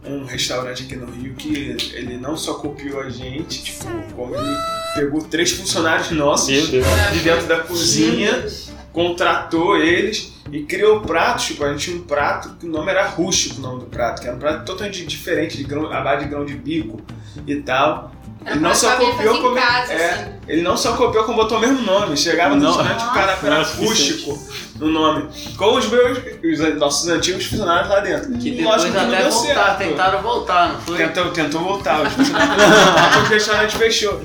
um 0.05 0.23
restaurante 0.25 0.83
aqui 0.83 0.95
no 0.95 1.07
Rio 1.07 1.33
que 1.35 1.75
ele 1.93 2.17
não 2.17 2.37
só 2.37 2.55
copiou 2.55 3.01
a 3.01 3.09
gente, 3.09 3.63
tipo, 3.63 3.85
como 4.15 4.35
ele 4.35 4.57
pegou 4.93 5.21
três 5.23 5.51
funcionários 5.51 6.11
nossos 6.11 6.49
Meu 6.49 6.67
Deus. 6.67 6.85
de 7.13 7.19
dentro 7.19 7.47
da 7.47 7.59
cozinha, 7.59 8.45
contratou 8.93 9.75
eles 9.77 10.33
e 10.51 10.61
criou 10.63 11.01
pratos, 11.01 11.45
tipo, 11.45 11.63
a 11.65 11.71
gente 11.71 11.85
tinha 11.85 11.97
um 11.97 12.03
prato 12.03 12.55
que 12.59 12.65
o 12.65 12.69
nome 12.69 12.91
era 12.91 13.07
rústico, 13.07 13.57
o 13.57 13.61
nome 13.61 13.79
do 13.79 13.85
prato, 13.87 14.21
que 14.21 14.27
era 14.27 14.35
um 14.35 14.39
prato 14.39 14.63
totalmente 14.63 15.05
diferente, 15.05 15.57
de 15.57 15.63
grão, 15.63 15.91
a 15.91 16.01
base 16.01 16.25
de 16.25 16.29
grão 16.29 16.45
de 16.45 16.53
bico 16.53 17.01
e 17.47 17.55
tal. 17.57 18.11
Ele 18.45 18.59
não 18.59 18.75
só 18.75 18.95
copiou 18.95 19.41
como 19.41 19.55
casa, 19.55 19.93
é, 19.93 20.09
assim. 20.11 20.25
ele 20.47 20.61
não 20.61 20.77
só 20.77 20.93
copiou 20.95 21.23
como 21.23 21.37
botou 21.37 21.57
o 21.57 21.61
mesmo 21.61 21.81
nome. 21.81 22.15
Chegava 22.15 22.55
no 22.55 22.61
Não. 22.61 22.77
restaurante, 22.77 23.03
o 23.09 23.13
cara 23.13 23.39
Não 23.41 23.53
era 23.53 23.65
suficiente. 23.65 24.23
rústico 24.25 24.39
no 24.75 24.87
nome. 24.89 25.29
Com 25.57 25.75
os 25.75 25.87
meus, 25.89 26.19
os 26.43 26.75
nossos 26.77 27.07
antigos 27.09 27.45
funcionários 27.45 27.89
lá 27.89 27.99
dentro. 28.01 28.31
Que 28.37 28.49
E 28.49 28.51
depois 28.57 28.83
lógico 28.83 28.91
que 28.91 28.97
não 28.97 29.07
até 29.13 29.21
deu 29.23 29.31
voltar, 29.31 29.65
certo. 29.65 29.77
tentaram 29.79 30.21
voltar, 30.21 30.73
não 30.73 30.81
foi? 30.81 30.97
Tentou, 30.97 31.31
tentou 31.31 31.61
voltar. 31.61 32.01
Os 32.05 32.13
funcionários- 32.13 33.17
o 33.17 33.29
restaurante 33.29 33.77
fechou. 33.77 34.21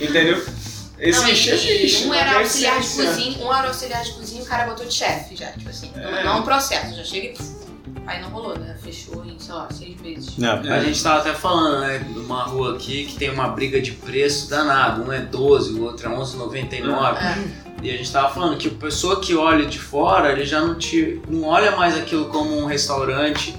Entendeu? 0.00 0.44
Existe, 1.00 1.50
não, 1.50 1.56
existe. 1.56 2.04
Um 2.04 2.08
mas 2.08 2.20
era 2.20 2.30
é 2.32 2.34
auxiliar 2.40 2.80
de 2.80 2.86
essência. 2.86 3.04
cozinha, 3.10 3.38
um 3.46 3.54
era 3.54 3.68
auxiliar 3.68 4.02
de 4.02 4.12
cozinha 4.12 4.40
e 4.40 4.44
o 4.44 4.46
cara 4.46 4.64
botou 4.66 4.84
de 4.84 4.92
chefe 4.94 5.36
já, 5.36 5.46
tipo 5.52 5.68
assim. 5.70 5.92
É. 5.96 6.24
Não, 6.24 6.34
não 6.34 6.38
um 6.40 6.42
processo, 6.42 6.94
já 6.94 7.04
chega 7.04 7.28
e. 7.28 7.57
Aí 8.08 8.22
não 8.22 8.30
rolou, 8.30 8.58
né? 8.58 8.74
Fechou 8.82 9.22
em, 9.24 9.38
sei 9.38 9.54
lá, 9.54 9.68
seis 9.70 10.00
meses. 10.00 10.34
É. 10.42 10.46
A 10.72 10.82
gente 10.82 11.02
tava 11.02 11.18
até 11.20 11.34
falando, 11.34 11.80
né, 11.80 11.98
de 11.98 12.18
uma 12.18 12.42
rua 12.44 12.74
aqui 12.74 13.04
que 13.04 13.16
tem 13.16 13.28
uma 13.30 13.48
briga 13.48 13.80
de 13.82 13.92
preço 13.92 14.48
danado. 14.48 15.02
Um 15.02 15.12
é 15.12 15.20
12, 15.20 15.74
o 15.74 15.84
outro 15.84 16.08
é 16.10 16.16
11,99. 16.16 17.16
É. 17.18 17.68
E 17.82 17.90
a 17.90 17.96
gente 17.98 18.10
tava 18.10 18.32
falando 18.32 18.56
que 18.56 18.68
a 18.68 18.70
pessoa 18.70 19.20
que 19.20 19.36
olha 19.36 19.66
de 19.66 19.78
fora, 19.78 20.32
ele 20.32 20.44
já 20.46 20.60
não, 20.60 20.74
te, 20.74 21.20
não 21.28 21.44
olha 21.44 21.76
mais 21.76 21.96
aquilo 21.96 22.24
como 22.26 22.58
um 22.58 22.64
restaurante 22.64 23.54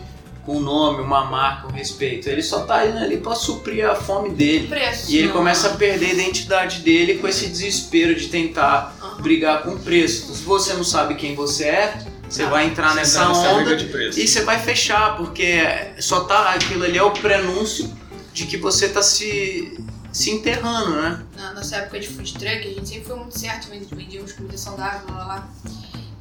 com 0.46 0.58
um 0.58 0.62
nome, 0.62 1.02
uma 1.04 1.26
marca, 1.26 1.68
um 1.68 1.72
respeito. 1.72 2.28
Ele 2.28 2.42
só 2.42 2.62
tá 2.62 2.88
indo 2.88 2.98
ali 2.98 3.18
pra 3.18 3.36
suprir 3.36 3.88
a 3.88 3.94
fome 3.94 4.32
dele. 4.32 4.68
Preço. 4.68 5.12
E 5.12 5.18
ele 5.20 5.28
não- 5.28 5.36
começa 5.36 5.68
a 5.70 5.74
perder 5.76 6.08
a 6.08 6.14
identidade 6.14 6.80
dele 6.80 7.20
com 7.20 7.28
esse 7.28 7.48
desespero 7.48 8.16
de 8.16 8.28
tentar 8.30 8.96
brigar 9.22 9.62
com 9.62 9.72
o 9.76 9.80
preço. 9.80 10.34
Se 10.34 10.44
você 10.44 10.74
não 10.74 10.84
sabe 10.84 11.14
quem 11.16 11.36
você 11.36 11.66
é, 11.66 12.04
você 12.30 12.46
vai 12.46 12.66
entrar 12.68 12.94
nessa 12.96 13.28
onda 13.30 13.76
de 13.76 13.86
preço. 13.86 14.20
e 14.20 14.28
você 14.28 14.44
vai 14.44 14.60
fechar, 14.60 15.18
porque 15.18 15.62
só 16.00 16.22
tá 16.26 16.52
aquilo 16.52 16.84
ali 16.84 16.98
é 16.98 17.04
o 17.04 17.12
prenúncio 17.12 17.92
de 18.34 18.46
que 18.46 18.58
você 18.58 18.88
tá 18.90 19.02
se, 19.02 19.78
se 20.12 20.30
enterrando, 20.32 21.02
né? 21.02 21.24
na 21.36 21.54
nossa 21.54 21.78
época 21.78 22.00
de 22.00 22.08
food 22.08 22.34
truck, 22.34 22.58
a 22.68 22.74
gente 22.74 22.88
sempre 22.88 23.06
foi 23.06 23.16
muito 23.18 23.38
certo, 23.40 23.70
vend- 23.70 23.88
vendíamos 23.92 24.32
comida 24.34 24.58
saudável, 24.58 25.02
lá, 25.10 25.18
lá, 25.18 25.26
lá. 25.26 25.50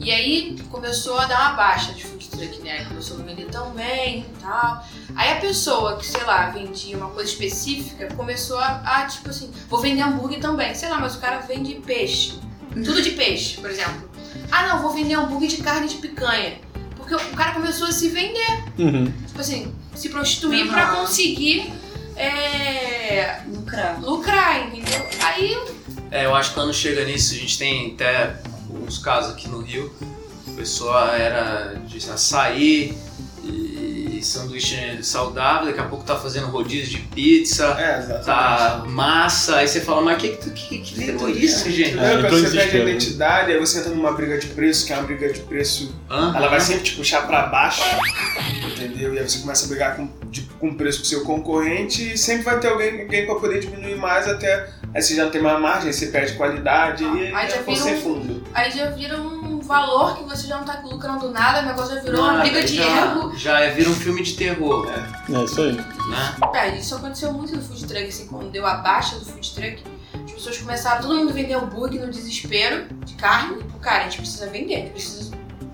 E 0.00 0.12
aí 0.12 0.56
começou 0.70 1.18
a 1.18 1.26
dar 1.26 1.40
uma 1.40 1.52
baixa 1.54 1.92
de 1.92 2.04
food 2.04 2.28
truck, 2.28 2.60
né? 2.62 2.84
Começou 2.84 3.16
a 3.16 3.18
não 3.18 3.26
vender 3.26 3.46
tão 3.46 3.70
bem 3.72 4.20
e 4.20 4.40
tal. 4.40 4.86
Aí 5.16 5.32
a 5.32 5.36
pessoa 5.40 5.96
que, 5.96 6.06
sei 6.06 6.22
lá, 6.22 6.50
vendia 6.50 6.96
uma 6.96 7.10
coisa 7.10 7.28
específica 7.28 8.06
começou 8.14 8.58
a, 8.58 8.80
a, 8.84 9.06
tipo 9.06 9.28
assim, 9.28 9.50
vou 9.68 9.80
vender 9.80 10.02
hambúrguer 10.02 10.38
também. 10.38 10.72
Sei 10.72 10.88
lá, 10.88 11.00
mas 11.00 11.16
o 11.16 11.18
cara 11.18 11.38
vende 11.40 11.74
peixe. 11.84 12.34
Tudo 12.72 13.02
de 13.02 13.10
peixe, 13.10 13.56
por 13.60 13.68
exemplo. 13.68 14.07
Ah, 14.50 14.66
não, 14.68 14.82
vou 14.82 14.92
vender 14.92 15.14
hambúrguer 15.14 15.48
de 15.48 15.58
carne 15.58 15.88
de 15.88 15.96
picanha. 15.96 16.58
Porque 16.96 17.14
o 17.14 17.36
cara 17.36 17.52
começou 17.52 17.86
a 17.86 17.92
se 17.92 18.08
vender. 18.08 18.64
Uhum. 18.78 19.12
Tipo 19.26 19.40
assim, 19.40 19.72
se 19.94 20.08
prostituir 20.08 20.64
Uhum. 20.66 20.72
pra 20.72 20.86
conseguir 20.96 21.72
é, 22.16 23.40
Lucrar. 23.48 24.00
lucrar, 24.00 24.66
entendeu? 24.66 25.06
Aí 25.22 25.56
É, 26.10 26.24
eu 26.26 26.34
acho 26.34 26.50
que 26.50 26.54
quando 26.56 26.72
chega 26.74 27.04
nisso, 27.04 27.34
a 27.34 27.36
gente 27.38 27.58
tem 27.58 27.92
até 27.92 28.36
uns 28.70 28.98
casos 28.98 29.32
aqui 29.32 29.48
no 29.48 29.60
Rio, 29.60 29.94
a 30.48 30.50
pessoa 30.52 31.12
era 31.16 31.74
de 31.86 31.98
açaí 32.10 32.96
e 34.18 34.22
sanduíche 34.25 35.02
saudável, 35.02 35.66
daqui 35.66 35.80
a 35.80 35.84
pouco 35.84 36.04
tá 36.04 36.16
fazendo 36.16 36.46
rodízio 36.48 36.98
de 36.98 36.98
pizza, 36.98 37.66
É, 37.78 38.00
tá 38.25 38.84
massa, 38.87 39.56
aí 39.56 39.68
você 39.68 39.80
fala, 39.80 40.02
mas 40.02 40.20
que 40.20 40.28
que, 40.37 40.50
que, 40.50 40.78
que 40.78 40.94
virou 41.00 41.28
isso, 41.28 41.70
gente? 41.70 41.98
É, 41.98 42.14
entrou 42.14 42.38
em 42.38 42.42
você 42.42 42.56
perde 42.56 42.76
a 42.76 42.84
né? 42.84 42.90
identidade, 42.90 43.52
aí 43.52 43.58
você 43.58 43.78
entra 43.78 43.90
numa 43.94 44.12
briga 44.12 44.38
de 44.38 44.46
preço, 44.48 44.87
que 44.87 44.92
é 44.92 44.96
uma 44.96 45.04
briga 45.04 45.32
de 45.32 45.40
preço 45.40 45.94
Hã? 46.10 46.32
ela 46.37 46.48
vai 46.48 46.60
sempre 46.60 46.82
te 46.84 46.92
puxar 46.96 47.26
pra 47.26 47.46
baixo, 47.46 47.82
entendeu? 48.72 49.14
E 49.14 49.18
aí 49.18 49.28
você 49.28 49.38
começa 49.40 49.64
a 49.64 49.68
brigar 49.68 49.96
com, 49.96 50.08
de, 50.30 50.42
com 50.58 50.68
o 50.68 50.75
preço 50.75 50.98
com 50.98 51.04
o 51.04 51.06
seu 51.08 51.20
concorrente 51.25 52.12
e 52.14 52.18
sempre 52.18 52.44
vai 52.44 52.58
ter 52.60 52.68
alguém, 52.68 53.02
alguém 53.02 53.26
pra 53.26 53.34
poder 53.37 53.60
diminuir 53.60 53.96
mais 53.96 54.28
até 54.28 54.68
aí 54.94 55.02
você 55.02 55.14
já 55.14 55.25
não 55.25 55.30
tem 55.30 55.40
mais 55.42 55.60
margem, 55.60 55.88
aí 55.88 55.92
você 55.92 56.06
perde 56.06 56.32
qualidade 56.34 57.04
e 57.04 57.06
Aí 57.34 57.48
já 57.50 57.56
aí 57.56 57.64
você 57.64 57.90
vira 57.90 57.96
um- 57.96 58.00
fundo. 58.00 58.42
Aí 58.54 58.70
já 58.70 58.90
vira 58.90 59.20
um 59.20 59.47
valor 59.68 60.16
que 60.16 60.25
você 60.25 60.46
já 60.48 60.56
não 60.58 60.64
tá 60.64 60.80
lucrando 60.82 61.30
nada, 61.30 61.60
o 61.62 61.66
negócio 61.66 61.94
já 61.94 62.00
virou 62.00 62.22
uma 62.22 62.32
Nada, 62.32 62.42
briga 62.44 62.64
de 62.64 62.75
já, 62.76 62.84
ego. 63.12 63.37
Já 63.37 63.60
é, 63.60 63.70
vira 63.72 63.90
um 63.90 63.94
filme 63.94 64.22
de 64.22 64.34
terror, 64.34 64.88
É 64.90 65.44
isso 65.44 65.60
aí. 65.60 65.72
né? 65.75 66.37
É, 66.54 66.76
isso 66.78 66.94
aconteceu 66.96 67.32
muito 67.32 67.54
no 67.54 67.62
food 67.62 67.84
truck, 67.87 68.04
assim, 68.08 68.26
quando 68.26 68.50
deu 68.50 68.66
a 68.66 68.75
baixa 68.78 69.16
do 69.18 69.25
food 69.25 69.54
truck, 69.54 69.84
as 70.25 70.32
pessoas 70.32 70.58
começaram, 70.58 71.02
todo 71.02 71.14
mundo 71.14 71.32
vender 71.32 71.54
hambúrguer 71.54 72.00
no 72.04 72.10
desespero 72.10 72.87
de 73.04 73.14
carne. 73.14 73.58
Tipo, 73.58 73.78
cara, 73.78 74.00
a 74.00 74.04
gente 74.04 74.18
precisa 74.18 74.46
vender, 74.48 74.75
a 74.75 74.78
gente 74.80 74.90
precisa 74.92 75.30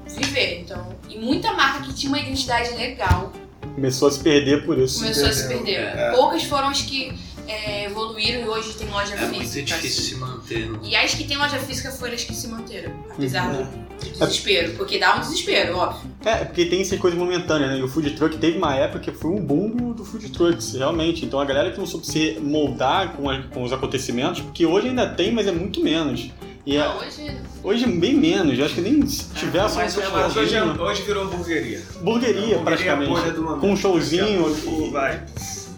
viver. 0.06 0.60
Então, 0.60 0.86
e 1.08 1.18
muita 1.18 1.52
marca 1.52 1.84
que 1.84 1.94
tinha 1.94 2.10
uma 2.12 2.18
identidade 2.20 2.70
legal 2.74 3.32
Começou 3.74 4.06
a 4.06 4.10
se 4.12 4.20
perder 4.20 4.64
por 4.64 4.78
isso. 4.78 5.00
começou 5.00 5.26
a 5.28 5.32
se 5.32 5.48
perder. 5.48 5.80
É. 5.80 6.12
Poucas 6.12 6.44
foram 6.44 6.68
as 6.68 6.82
que 6.82 7.12
é, 7.48 7.86
evoluíram 7.86 8.40
e 8.42 8.48
hoje 8.48 8.72
tem 8.74 8.88
loja 8.88 9.14
É 9.14 9.18
física. 9.18 9.36
muito 9.36 9.62
difícil 9.62 10.02
se 10.04 10.14
manter. 10.44 10.68
No... 10.70 10.84
E 10.86 10.94
as 10.96 11.14
que 11.14 11.24
tem 11.24 11.36
loja 11.36 11.58
física 11.58 11.90
foram 11.90 12.14
as 12.14 12.24
que 12.24 12.34
se 12.34 12.48
manteram, 12.48 12.92
apesar 13.10 13.50
Uhum. 13.54 13.64
do, 13.64 13.84
desespero. 14.18 14.72
Porque 14.74 14.98
dá 14.98 15.16
um 15.16 15.20
desespero, 15.20 15.76
óbvio. 15.78 16.10
É, 16.24 16.44
porque 16.44 16.66
tem 16.66 16.80
essas 16.82 16.98
coisas 16.98 17.18
momentâneas, 17.18 17.70
né? 17.70 17.78
E 17.78 17.82
o 17.82 17.88
food 17.88 18.10
truck 18.10 18.36
teve 18.38 18.58
uma 18.58 18.74
época 18.74 19.00
que 19.00 19.10
foi 19.12 19.30
um 19.30 19.40
boom 19.40 19.70
do, 19.70 19.94
do 19.94 20.04
food 20.04 20.28
trucks, 20.30 20.74
realmente. 20.74 21.24
Então 21.24 21.40
a 21.40 21.44
galera 21.44 21.70
que 21.70 21.78
não 21.78 21.86
soube 21.86 22.06
se 22.06 22.38
moldar 22.40 23.12
com, 23.16 23.30
a- 23.30 23.42
com 23.44 23.62
os 23.62 23.72
acontecimentos, 23.72 24.40
porque 24.42 24.66
hoje 24.66 24.88
ainda 24.88 25.06
tem, 25.08 25.32
mas 25.32 25.46
é 25.46 25.52
muito 25.52 25.80
menos. 25.82 26.30
E 26.66 26.76
é- 26.76 26.80
Não, 26.80 26.98
hoje 26.98 27.36
hoje 27.62 27.86
bem 27.86 28.14
menos, 28.14 28.58
eu 28.58 28.64
acho 28.64 28.74
que 28.74 28.80
nem 28.80 29.06
se 29.06 29.24
tivesse 29.34 29.76
mas 29.76 29.96
um 29.96 30.00
é 30.00 30.08
Mas 30.10 30.36
hoje, 30.36 30.50
festivalzinho, 30.50 30.82
hoje 30.82 31.02
virou 31.02 31.24
hamburgueria. 31.24 31.82
burgueria 32.00 32.56
é 32.56 32.58
praticamente. 32.58 33.12
Com 33.60 33.70
um 33.72 33.76
showzinho 33.76 34.90
vai 34.90 35.22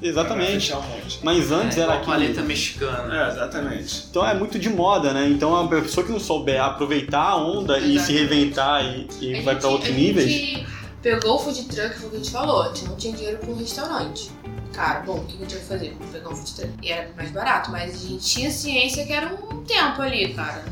Exatamente. 0.09 0.53
fechar 0.55 0.79
um 0.79 0.83
monte. 0.83 1.19
Mas 1.23 1.51
antes 1.53 1.77
é, 1.79 1.81
era 1.83 1.95
aquilo. 1.95 2.07
paleta 2.13 2.43
mexicana. 2.43 3.25
É, 3.25 3.29
exatamente. 3.33 4.05
Então 4.11 4.27
é 4.27 4.35
muito 4.35 4.59
de 4.59 4.69
moda, 4.71 5.13
né? 5.13 5.29
Então 5.29 5.57
a 5.57 5.67
pessoa 5.69 6.05
que 6.05 6.13
não 6.13 6.21
souber 6.21 6.63
aproveitar 6.63 7.23
a 7.23 7.37
onda 7.37 7.79
e 7.79 7.83
se 7.83 7.89
Exatamente. 7.95 8.13
reinventar 8.13 8.85
e, 8.85 9.09
e 9.21 9.31
a 9.39 9.43
vai 9.43 9.55
gente- 9.55 9.61
pra 9.61 9.71
outros 9.71 9.91
a 9.91 9.93
níveis. 9.95 10.31
gente 10.31 10.67
pegou 11.03 11.37
o 11.37 11.39
food 11.39 11.63
truck, 11.65 11.97
foi 11.99 12.07
o 12.07 12.11
que 12.11 12.17
a 12.17 12.19
gente 12.19 12.31
falou, 12.33 12.63
a 12.63 12.69
gente 12.69 12.85
não 12.85 12.97
tinha 12.97 13.13
dinheiro 13.15 13.39
pra 13.39 13.51
um 13.51 13.57
restaurante. 13.57 14.31
Cara, 14.73 15.01
bom, 15.01 15.19
o 15.19 15.25
que 15.25 15.37
a 15.37 15.39
gente 15.41 15.55
vai 15.55 15.65
fazer? 15.65 15.95
Vamos 15.99 16.13
pegar 16.13 16.29
um 16.29 16.37
food 16.37 16.55
truck. 16.55 16.71
E 16.83 16.91
era 16.93 17.11
mais 17.17 17.31
barato, 17.31 17.71
mas 17.71 17.95
a 17.95 18.09
gente 18.09 18.25
tinha 18.25 18.51
ciência 18.51 19.07
que 19.07 19.13
era 19.13 19.27
um 19.35 19.63
tempo 19.63 20.03
ali, 20.03 20.35
cara. 20.35 20.65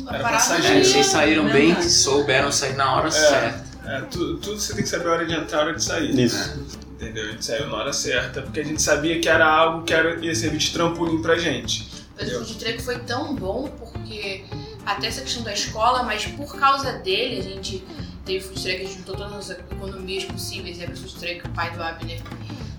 Não- 0.00 0.10
a 0.10 0.14
Era 0.16 0.22
não 0.30 0.56
É, 0.56 0.82
vocês 0.84 1.06
saíram 1.06 1.44
Não, 1.44 1.52
bem, 1.52 1.72
não. 1.74 1.82
souberam 1.82 2.50
sair 2.50 2.74
na 2.74 2.96
hora 2.96 3.10
certa. 3.10 3.64
É, 3.86 4.00
tudo, 4.02 4.38
tudo 4.38 4.58
você 4.60 4.74
tem 4.74 4.82
que 4.82 4.88
saber 4.88 5.08
a 5.08 5.12
hora 5.12 5.26
de 5.26 5.34
entrar 5.34 5.58
e 5.58 5.60
a 5.60 5.64
hora 5.64 5.74
de 5.74 5.84
sair. 5.84 6.18
Isso. 6.20 6.60
Entendeu? 7.02 7.24
A 7.24 7.32
gente 7.32 7.44
saiu 7.44 7.66
na 7.66 7.78
hora 7.78 7.92
certa, 7.92 8.42
porque 8.42 8.60
a 8.60 8.64
gente 8.64 8.80
sabia 8.80 9.20
que 9.20 9.28
era 9.28 9.44
algo 9.44 9.84
que 9.84 9.92
era, 9.92 10.24
ia 10.24 10.32
servir 10.36 10.58
de 10.58 10.70
trampolim 10.70 11.20
pra 11.20 11.36
gente. 11.36 11.88
Mas 12.16 12.32
o 12.32 12.38
food 12.38 12.54
truck 12.54 12.80
foi 12.80 13.00
tão 13.00 13.34
bom 13.34 13.68
porque 13.76 14.44
até 14.86 15.08
essa 15.08 15.22
questão 15.22 15.42
da 15.42 15.52
escola, 15.52 16.04
mas 16.04 16.26
por 16.26 16.54
causa 16.54 16.92
dele 16.92 17.40
a 17.40 17.42
gente 17.42 17.82
teve 18.24 18.44
food 18.44 18.62
truck, 18.62 18.76
a 18.76 18.78
gente 18.78 18.98
juntou 18.98 19.16
todas 19.16 19.50
as 19.50 19.58
economias 19.58 20.24
possíveis 20.26 20.78
e 20.80 20.86
food 20.86 21.14
truck, 21.16 21.44
o 21.44 21.50
pai 21.50 21.72
do 21.72 21.82
Abner, 21.82 22.22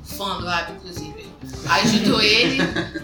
fã 0.06 0.40
do 0.40 0.48
Abner, 0.48 0.78
inclusive, 0.78 1.30
ajudou 1.70 2.22
ele, 2.22 2.60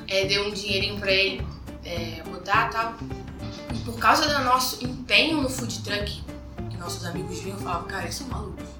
é, 0.08 0.24
deu 0.28 0.48
um 0.48 0.52
dinheirinho 0.52 0.98
pra 1.02 1.12
ele 1.12 1.46
é, 1.84 2.24
botar 2.24 2.70
e 2.70 2.72
tal. 2.72 2.96
E 3.76 3.80
por 3.80 4.00
causa 4.00 4.26
do 4.26 4.44
nosso 4.46 4.82
empenho 4.86 5.42
no 5.42 5.50
food 5.50 5.84
truck, 5.84 6.24
que 6.70 6.78
nossos 6.78 7.04
amigos 7.04 7.40
vinham 7.40 7.58
e 7.58 7.62
falavam, 7.62 7.90
cara, 7.90 8.08
isso 8.08 8.24
é 8.24 8.28
maluco. 8.28 8.79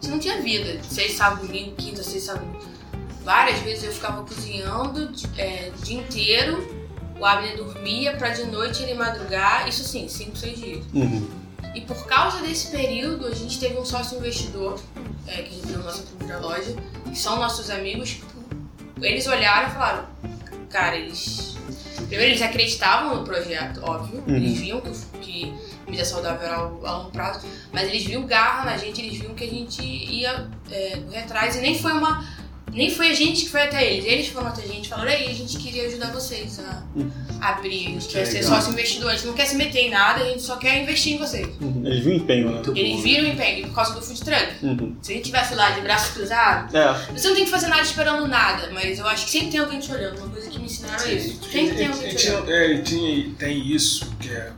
Isso 0.00 0.10
não 0.10 0.18
tinha 0.18 0.40
vida. 0.40 0.80
Seis 0.84 1.16
sábado, 1.16 1.46
domingo, 1.46 1.74
quinta, 1.76 2.02
seis 2.02 2.24
sábado. 2.24 2.46
Várias 3.24 3.60
vezes 3.60 3.84
eu 3.84 3.92
ficava 3.92 4.22
cozinhando 4.24 5.12
é, 5.36 5.70
o 5.76 5.82
dia 5.82 6.00
inteiro, 6.00 6.66
o 7.18 7.24
Abner 7.24 7.56
dormia 7.56 8.16
pra 8.16 8.30
de 8.30 8.44
noite 8.44 8.82
ele 8.82 8.94
madrugar, 8.94 9.68
isso 9.68 9.82
assim, 9.82 10.08
cinco, 10.08 10.36
seis 10.36 10.58
dias. 10.58 10.84
Uhum. 10.94 11.28
E 11.74 11.80
por 11.82 12.06
causa 12.06 12.40
desse 12.40 12.70
período, 12.70 13.26
a 13.26 13.34
gente 13.34 13.58
teve 13.58 13.78
um 13.78 13.84
sócio 13.84 14.16
investidor, 14.18 14.80
é, 15.26 15.42
que 15.42 15.58
entrou 15.58 15.78
na 15.78 15.84
nossa 15.84 16.02
primeira 16.02 16.40
loja, 16.40 16.74
que 17.04 17.18
são 17.18 17.36
nossos 17.36 17.68
amigos. 17.70 18.18
Eles 19.00 19.26
olharam 19.26 19.68
e 19.68 19.72
falaram, 19.72 20.08
cara, 20.70 20.96
eles. 20.96 21.56
Primeiro, 21.96 22.32
eles 22.32 22.42
acreditavam 22.42 23.16
no 23.16 23.24
projeto, 23.24 23.80
óbvio. 23.82 24.24
Uhum. 24.26 24.36
Eles 24.36 24.58
viam 24.58 24.80
que, 24.80 24.90
que 25.20 25.54
comida 25.88 26.04
saudável 26.04 26.46
era 26.46 26.56
algo 26.56 26.86
a 26.86 26.98
longo 26.98 27.10
prazo, 27.10 27.46
mas 27.72 27.88
eles 27.88 28.04
viam 28.04 28.26
garra 28.26 28.66
na 28.66 28.76
gente, 28.76 29.00
eles 29.00 29.18
viam 29.18 29.34
que 29.34 29.44
a 29.44 29.48
gente 29.48 29.82
ia 29.82 30.46
é, 30.70 30.98
correr 30.98 31.20
atrás 31.20 31.56
e 31.56 31.60
nem 31.60 31.76
foi 31.78 31.92
uma. 31.92 32.38
Nem 32.70 32.90
foi 32.90 33.10
a 33.10 33.14
gente 33.14 33.46
que 33.46 33.50
foi 33.50 33.62
até 33.62 33.90
eles. 33.90 34.04
Eles 34.04 34.28
foram 34.28 34.48
até 34.48 34.62
a 34.62 34.66
gente 34.66 34.84
e 34.84 34.88
falaram, 34.90 35.10
ei, 35.10 35.30
a 35.30 35.32
gente 35.32 35.56
queria 35.56 35.86
ajudar 35.86 36.12
vocês 36.12 36.60
a 36.60 36.82
abrir, 37.40 37.86
a 37.86 37.90
gente 37.92 38.08
quer 38.08 38.26
ser 38.26 38.42
legal. 38.42 38.56
sócio 38.56 38.72
investidor, 38.72 39.10
a 39.10 39.14
gente 39.14 39.26
não 39.26 39.32
quer 39.32 39.46
se 39.46 39.56
meter 39.56 39.86
em 39.86 39.90
nada, 39.90 40.22
a 40.22 40.28
gente 40.28 40.42
só 40.42 40.56
quer 40.56 40.82
investir 40.82 41.14
em 41.14 41.18
vocês. 41.18 41.48
Uhum. 41.62 41.82
Eles 41.82 42.04
viram 42.04 42.16
empenho, 42.18 42.50
né? 42.50 42.62
Eles 42.76 43.02
viram 43.02 43.24
o 43.24 43.32
empenho 43.32 43.68
por 43.68 43.74
causa 43.74 43.94
do 43.94 44.02
food 44.02 44.22
truck. 44.22 44.48
Uhum. 44.62 44.94
Se 45.00 45.12
a 45.12 45.14
gente 45.14 45.24
tivesse 45.24 45.54
lá 45.54 45.70
de 45.70 45.80
braço 45.80 46.12
cruzado, 46.12 46.76
É, 46.76 46.92
você 47.10 47.28
não 47.28 47.34
tem 47.36 47.44
que 47.46 47.50
fazer 47.50 47.68
nada 47.68 47.80
esperando 47.82 48.28
nada, 48.28 48.68
mas 48.70 48.98
eu 48.98 49.06
acho 49.06 49.24
que 49.24 49.30
sempre 49.30 49.48
tem 49.48 49.60
alguém 49.60 49.80
te 49.80 49.90
olhando. 49.90 50.18
Uma 50.18 50.28
coisa 50.28 50.50
que 50.50 50.58
me 50.58 50.66
ensinaram 50.66 51.06
é 51.06 51.14
isso. 51.14 51.40
Sempre 51.50 51.74
tem 51.74 51.86
alguém 51.86 52.14
te 52.14 52.28
olhando. 52.28 52.50
é, 52.52 52.72
e 52.74 53.34
tem 53.38 53.66
isso, 53.66 54.14
que 54.20 54.28
é 54.28 54.52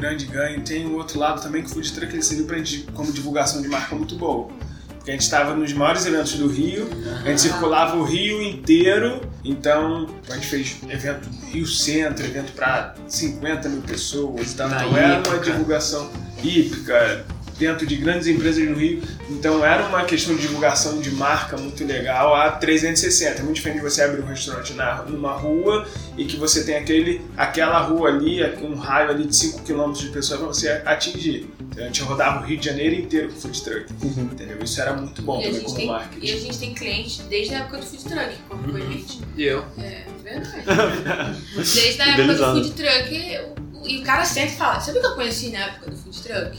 grande 0.00 0.26
ganho. 0.26 0.62
Tem 0.62 0.86
o 0.86 0.96
outro 0.96 1.18
lado 1.18 1.42
também 1.42 1.62
que 1.62 1.70
o 1.70 1.74
Food 1.74 1.92
Truck 1.92 2.12
ele 2.12 2.22
serviu 2.22 2.46
pra 2.46 2.58
gente 2.58 2.82
como 2.94 3.12
divulgação 3.12 3.60
de 3.60 3.68
marca 3.68 3.94
muito 3.94 4.16
boa. 4.16 4.48
Porque 4.96 5.10
a 5.10 5.14
gente 5.14 5.22
estava 5.22 5.54
nos 5.54 5.72
maiores 5.72 6.04
eventos 6.04 6.34
do 6.34 6.46
Rio, 6.46 6.86
a 7.24 7.28
gente 7.28 7.40
circulava 7.40 7.96
o 7.96 8.04
Rio 8.04 8.42
inteiro, 8.42 9.22
então 9.42 10.06
a 10.28 10.34
gente 10.34 10.46
fez 10.46 10.76
evento 10.88 11.26
Rio 11.46 11.66
Centro, 11.66 12.24
evento 12.24 12.52
para 12.52 12.94
50 13.08 13.68
mil 13.70 13.80
pessoas, 13.80 14.52
então, 14.52 14.68
Na 14.68 14.82
era 14.98 15.26
uma 15.26 15.38
divulgação 15.38 16.10
hípica 16.42 17.24
dentro 17.60 17.86
de 17.86 17.94
grandes 17.96 18.26
empresas 18.26 18.66
no 18.66 18.74
Rio, 18.74 19.02
então 19.28 19.62
era 19.64 19.86
uma 19.86 20.02
questão 20.04 20.34
de 20.34 20.40
divulgação 20.40 20.98
de 20.98 21.10
marca 21.10 21.58
muito 21.58 21.84
legal 21.84 22.34
a 22.34 22.50
360. 22.52 23.38
É 23.40 23.42
muito 23.42 23.56
diferente 23.56 23.76
de 23.76 23.82
você 23.88 24.02
abrir 24.02 24.22
um 24.22 24.26
restaurante 24.26 24.72
na, 24.72 25.02
numa 25.02 25.32
rua 25.32 25.86
e 26.16 26.24
que 26.24 26.36
você 26.36 26.64
tem 26.64 26.76
aquele, 26.76 27.20
aquela 27.36 27.78
rua 27.80 28.08
ali, 28.08 28.42
um 28.64 28.74
raio 28.76 29.10
ali 29.10 29.26
de 29.26 29.36
5 29.36 29.62
km 29.62 29.92
de 29.92 30.08
pessoas 30.08 30.40
para 30.40 30.48
você 30.48 30.68
atingir. 30.86 31.48
Então, 31.60 31.84
a 31.84 31.86
gente 31.86 32.02
rodava 32.02 32.42
o 32.42 32.46
Rio 32.46 32.58
de 32.58 32.64
Janeiro 32.66 32.94
inteiro 32.96 33.28
com 33.28 33.36
food 33.40 33.62
truck, 33.62 33.86
Uhum. 34.02 34.22
entendeu? 34.32 34.58
Isso 34.64 34.80
era 34.80 34.94
muito 34.94 35.20
bom 35.22 35.38
E 35.40 35.44
também 35.44 35.54
gente 35.54 35.64
como 35.66 35.76
tem, 35.76 35.86
marketing. 35.86 36.26
e 36.26 36.32
a 36.32 36.36
gente 36.40 36.58
tem 36.58 36.74
clientes 36.74 37.18
desde 37.28 37.54
a 37.54 37.58
época 37.58 37.76
do 37.78 37.86
food 37.86 38.04
truck, 38.04 38.34
como 38.48 38.72
foi 38.72 38.80
a 38.80 38.84
Uhum. 38.84 38.92
gente. 38.92 39.20
E 39.36 39.44
eu? 39.44 39.64
É, 39.78 40.04
verdade. 40.24 40.64
Desde 41.56 42.00
a 42.02 42.08
época 42.08 42.34
do 42.34 42.44
food 42.64 42.70
truck, 42.72 43.38
e 43.86 43.98
o 43.98 44.02
cara 44.02 44.24
sempre 44.24 44.56
fala, 44.56 44.80
sabe 44.80 44.98
o 44.98 45.00
que 45.00 45.06
eu 45.06 45.14
conheci 45.14 45.50
na 45.50 45.58
época 45.58 45.90
do 45.90 45.96
food 45.96 46.22
truck? 46.22 46.58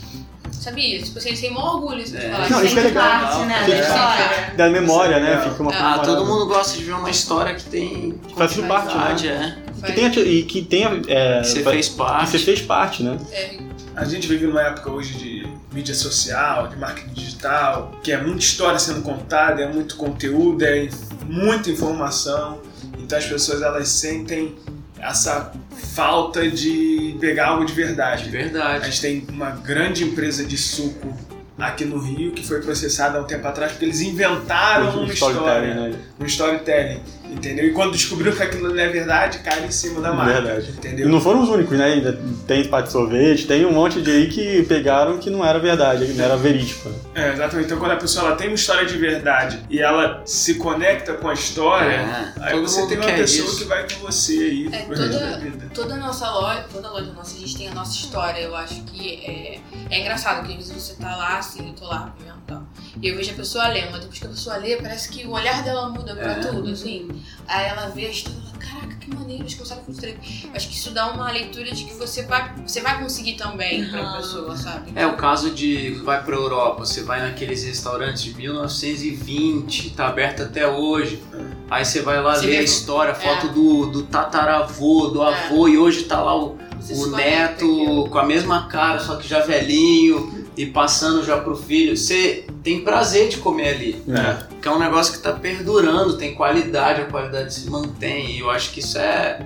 Sabia? 0.62 1.02
Tipo 1.02 1.18
assim, 1.18 1.30
eles 1.30 1.42
têm 1.42 1.52
maior 1.52 1.76
orgulho 1.76 2.04
assim, 2.04 2.12
de 2.12 2.18
É. 2.26 2.30
falar. 2.32 2.50
Não, 2.50 2.64
isso 2.64 2.74
que 2.76 2.80
é 2.80 2.84
Sempre 2.84 3.00
legal. 3.00 3.04
parte, 3.22 3.46
né, 3.48 3.60
da 3.68 3.80
história. 3.80 4.54
da 4.58 4.70
memória, 4.70 5.20
né? 5.20 5.42
Fica 5.50 5.64
uma 5.64 5.72
Ah, 5.74 5.94
Ah, 5.96 6.00
todo 6.00 6.26
mundo 6.26 6.46
gosta 6.46 6.78
de 6.78 6.84
ver 6.84 6.94
uma 6.94 7.10
história 7.10 7.56
que 7.56 7.64
tem 7.64 8.14
Faz 8.38 8.54
tudo 8.54 8.68
parte, 8.68 8.96
né? 9.28 9.58
é. 9.68 9.86
Que 9.88 9.92
tenha, 9.94 10.10
e 10.20 10.44
que 10.44 10.62
tenha. 10.62 11.02
É, 11.08 11.42
Que 11.42 11.48
você 11.48 11.64
fez 11.64 11.90
que 11.90 11.96
parte. 11.96 12.30
você 12.30 12.38
fez 12.40 12.62
parte, 12.62 13.02
né? 13.02 13.18
É, 13.32 13.58
A 13.96 14.06
gente 14.06 14.28
vive 14.28 14.46
numa 14.46 14.62
época 14.62 14.90
hoje 14.92 15.16
de 15.16 15.48
mídia 15.74 15.94
social, 15.96 16.68
de 16.68 16.78
marketing 16.78 17.14
digital, 17.14 17.92
que 18.04 18.12
é 18.12 18.22
muita 18.22 18.40
história 18.40 18.78
sendo 18.80 19.02
contada, 19.02 19.62
é 19.64 19.68
muito 19.68 19.96
conteúdo, 19.98 20.64
é 20.64 20.88
muita 21.28 21.70
informação. 21.72 22.60
Então 23.00 23.18
as 23.18 23.26
pessoas 23.26 23.62
elas 23.64 23.90
sentem 23.90 24.56
essa 25.02 25.52
falta 25.94 26.50
de 26.50 27.18
pegar 27.20 27.48
algo 27.48 27.66
de 27.66 27.74
De 27.74 27.76
verdade. 27.82 28.28
A 28.28 28.32
verdade. 28.32 28.86
gente 28.86 29.02
tem 29.02 29.26
uma 29.30 29.50
grande 29.52 30.04
empresa 30.04 30.46
de 30.46 30.58
suco 30.58 31.14
aqui 31.58 31.86
no 31.86 32.00
Rio 32.00 32.32
que 32.32 32.46
foi 32.46 32.62
processada 32.62 33.18
há 33.18 33.22
um 33.22 33.26
tempo 33.26 33.48
atrás 33.48 33.72
porque 33.74 33.86
eles 33.86 34.02
inventaram 34.02 34.90
Um 34.98 35.04
uma 35.04 35.14
história, 35.14 35.74
né? 35.74 35.96
um 36.20 36.26
storytelling, 36.26 37.02
entendeu? 37.32 37.66
E 37.66 37.72
quando 37.72 37.92
descobriu 37.94 38.36
que 38.36 38.44
aquilo 38.44 38.70
não 38.74 38.80
é 38.80 38.88
verdade, 38.90 39.40
cai 39.40 39.66
em 39.66 39.72
cima 39.72 40.02
da 40.02 40.14
marca, 40.14 40.42
Verdade. 40.42 40.68
E 40.68 40.72
entendeu? 40.72 41.10
não 41.10 41.22
foram 41.22 41.42
os 41.44 41.50
únicos, 41.50 41.78
né? 41.78 41.86
Ainda 41.86 42.20
tem 42.48 42.68
parte 42.68 42.88
de 42.88 42.92
sorvete, 42.92 43.48
tem 43.48 43.66
um 43.66 43.72
monte 43.72 44.02
de 44.02 44.12
aí 44.12 44.30
que 44.30 44.64
pegaram 44.64 45.18
que 45.18 45.30
não 45.30 45.46
era 45.46 45.58
verdade, 45.60 46.06
que 46.06 46.14
não 46.14 46.26
era 46.26 46.36
verídico. 46.38 46.90
né? 46.90 46.96
É, 47.16 47.34
exatamente. 47.34 47.66
Então 47.66 47.80
quando 47.80 47.92
a 47.92 47.98
pessoa 47.98 48.28
ela 48.28 48.36
tem 48.36 48.48
uma 48.48 48.56
história 48.56 48.86
de 48.86 48.98
verdade 48.98 49.60
e 49.70 49.80
ela 49.80 50.22
se 50.26 50.56
conecta 50.56 51.14
com 51.14 51.28
a 51.30 51.34
história, 51.34 51.92
É, 51.92 52.34
aí 52.42 52.60
você 52.62 52.86
tem 52.88 52.98
uma 52.98 53.06
pessoa 53.08 53.48
isso. 53.48 53.58
que 53.58 53.64
vai 53.66 53.88
com 53.90 54.00
você 54.06 54.34
aí 54.34 54.70
É, 54.72 54.80
toda-. 54.84 55.42
Toda 55.74 55.94
a 55.94 55.98
nossa 55.98 56.30
loja, 56.32 56.66
toda 56.72 56.90
loja 56.92 57.12
nossa, 57.14 57.36
a 57.36 57.40
gente 57.40 57.58
tem 57.58 57.68
a 57.70 57.74
nossa 57.74 57.96
história. 57.96 58.40
Eu 58.42 58.56
acho 58.56 58.82
que 58.84 59.16
é, 59.26 59.60
é 59.90 60.00
engraçado, 60.02 60.46
que 60.46 60.52
às 60.52 60.68
vezes 60.68 60.84
você 60.84 60.94
tá 60.96 61.16
lá, 61.16 61.38
assim, 61.38 61.68
eu 61.70 61.74
tô 61.74 61.86
lá 61.86 62.14
comendo 62.18 62.38
e 62.44 62.48
tal. 62.48 62.64
E 63.02 63.08
eu 63.08 63.16
vejo 63.16 63.32
a 63.32 63.36
pessoa 63.36 63.68
lendo, 63.68 63.92
mas 63.92 64.00
depois 64.02 64.20
que 64.20 64.26
a 64.26 64.30
pessoa 64.30 64.58
lê, 64.58 64.76
parece 64.78 65.10
que 65.10 65.26
o 65.26 65.32
olhar 65.32 65.64
dela 65.64 65.90
muda 65.90 66.16
pra 66.16 66.32
É. 66.32 66.36
tudo, 66.40 66.70
assim. 66.72 67.08
Aí 67.48 67.68
ela 67.68 67.88
vê 67.90 68.08
a 68.08 68.10
história 68.10 68.38
e 68.40 68.42
fala, 68.42 68.58
caraca, 68.58 68.96
que 69.00 69.16
maneiro, 69.16 69.44
eles 69.44 69.54
começaram 69.54 69.84
com 69.84 69.94
três. 69.94 70.18
Acho 70.54 70.68
que 70.68 70.76
isso 70.76 70.92
dá 70.92 71.12
uma 71.12 71.32
leitura 71.32 71.72
de 71.72 71.86
que 71.86 71.94
você 71.94 72.24
vai, 72.24 72.54
você 72.68 72.82
vai 72.82 73.02
conseguir 73.02 73.34
também 73.34 73.88
pra 73.90 74.02
Uhum. 74.02 74.18
pessoa, 74.18 74.58
sabe? 74.58 74.92
É 74.96 75.06
o 75.08 75.16
caso 75.16 75.52
de 75.52 75.92
vai 76.04 76.22
pra 76.24 76.36
Europa, 76.36 76.86
você 76.86 77.02
vai 77.04 77.22
naqueles 77.22 77.64
restaurantes 77.64 78.24
de 78.24 78.34
1920, 78.36 79.92
tá 79.92 80.08
aberto 80.08 80.44
até 80.44 80.68
hoje. 80.68 81.22
Aí 81.70 81.86
você 81.86 82.02
vai 82.02 82.22
lá 82.22 82.36
Você 82.36 82.46
ler 82.46 82.52
vê- 82.54 82.58
a 82.60 82.64
história, 82.64 83.12
é. 83.12 83.16
foto 83.16 83.48
do, 83.50 83.86
do 83.88 84.04
tataravô, 84.04 85.08
do 85.08 85.24
É. 85.24 85.34
avô, 85.46 85.68
e 85.68 85.78
hoje 85.78 86.04
tá 86.04 86.22
lá 86.22 86.36
o, 86.38 86.58
o 86.90 87.08
neto 87.08 88.08
com 88.10 88.18
a 88.18 88.26
mesma 88.26 88.68
cara, 88.68 89.00
só 89.00 89.16
que 89.16 89.28
já 89.28 89.40
velhinho 89.40 90.46
e 90.58 90.66
passando 90.66 91.24
já 91.24 91.38
pro 91.38 91.56
filho. 91.56 91.96
Você 91.96 92.46
tem 92.64 92.84
prazer 92.84 93.30
de 93.30 93.38
comer 93.38 93.70
ali. 93.76 94.04
É. 94.08 94.60
Que 94.62 94.68
é 94.68 94.72
um 94.72 94.80
negócio 94.80 95.14
que 95.14 95.20
tá 95.20 95.34
perdurando, 95.34 96.18
tem 96.18 96.36
qualidade, 96.36 97.02
a 97.02 97.06
qualidade 97.06 97.54
se 97.54 97.70
mantém. 97.70 98.32
E 98.32 98.40
eu 98.40 98.50
acho 98.50 98.72
que 98.72 98.80
isso 98.80 98.98
é 98.98 99.46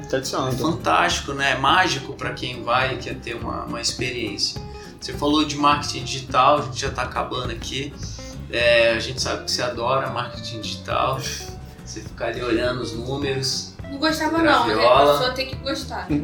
então. 0.54 0.72
fantástico, 0.74 1.34
né? 1.34 1.52
É 1.52 1.58
mágico 1.58 2.14
para 2.14 2.34
quem 2.34 2.62
vai 2.64 2.96
e 2.96 2.98
quer 2.98 3.16
ter 3.16 3.36
uma, 3.36 3.64
uma 3.64 3.80
experiência. 3.82 4.62
Você 5.00 5.14
falou 5.14 5.46
de 5.46 5.56
marketing 5.56 6.04
digital, 6.04 6.60
a 6.60 6.62
gente 6.64 6.82
já 6.82 6.88
está 6.88 7.04
acabando 7.04 7.52
aqui. 7.52 7.94
É, 8.52 8.94
a 8.94 9.00
gente 9.00 9.22
sabe 9.22 9.46
que 9.46 9.52
você 9.52 9.62
adora 9.62 10.10
marketing 10.10 10.62
digital. 10.62 11.20
Você 11.86 12.02
fica 12.02 12.26
ali 12.26 12.42
olhando 12.42 12.82
os 12.82 12.92
números. 12.94 13.74
Não 13.84 13.98
gostava 14.00 14.40
não, 14.40 14.68
mas 14.68 14.80
a 14.80 15.12
pessoa 15.14 15.32
tem 15.34 15.48
que 15.48 15.56
gostar. 15.58 16.08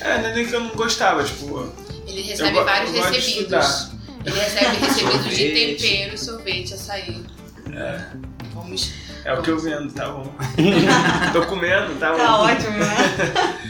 É, 0.00 0.18
não 0.18 0.28
é 0.28 0.34
nem 0.34 0.46
que 0.46 0.52
eu 0.54 0.60
não 0.60 0.70
gostava, 0.70 1.22
tipo, 1.22 1.68
Ele 2.06 2.22
recebe 2.22 2.50
go- 2.58 2.64
vários 2.64 2.94
eu 2.94 3.02
recebidos. 3.04 3.90
Ele 4.24 4.38
recebe 4.38 4.76
recebidos 4.76 5.36
de 5.36 5.50
tempero, 5.76 6.18
sorvete, 6.18 6.74
açaí. 6.74 7.24
É. 7.72 8.00
Vamos. 8.54 8.92
é 9.24 9.32
o 9.34 9.42
que 9.42 9.50
eu 9.50 9.58
vendo, 9.58 9.92
tá 9.92 10.08
bom. 10.08 10.34
Tô 11.32 11.42
comendo, 11.46 11.94
tá 12.00 12.10
bom. 12.12 12.16
Tá 12.18 12.38
ótimo, 12.40 12.78
né? 12.78 12.96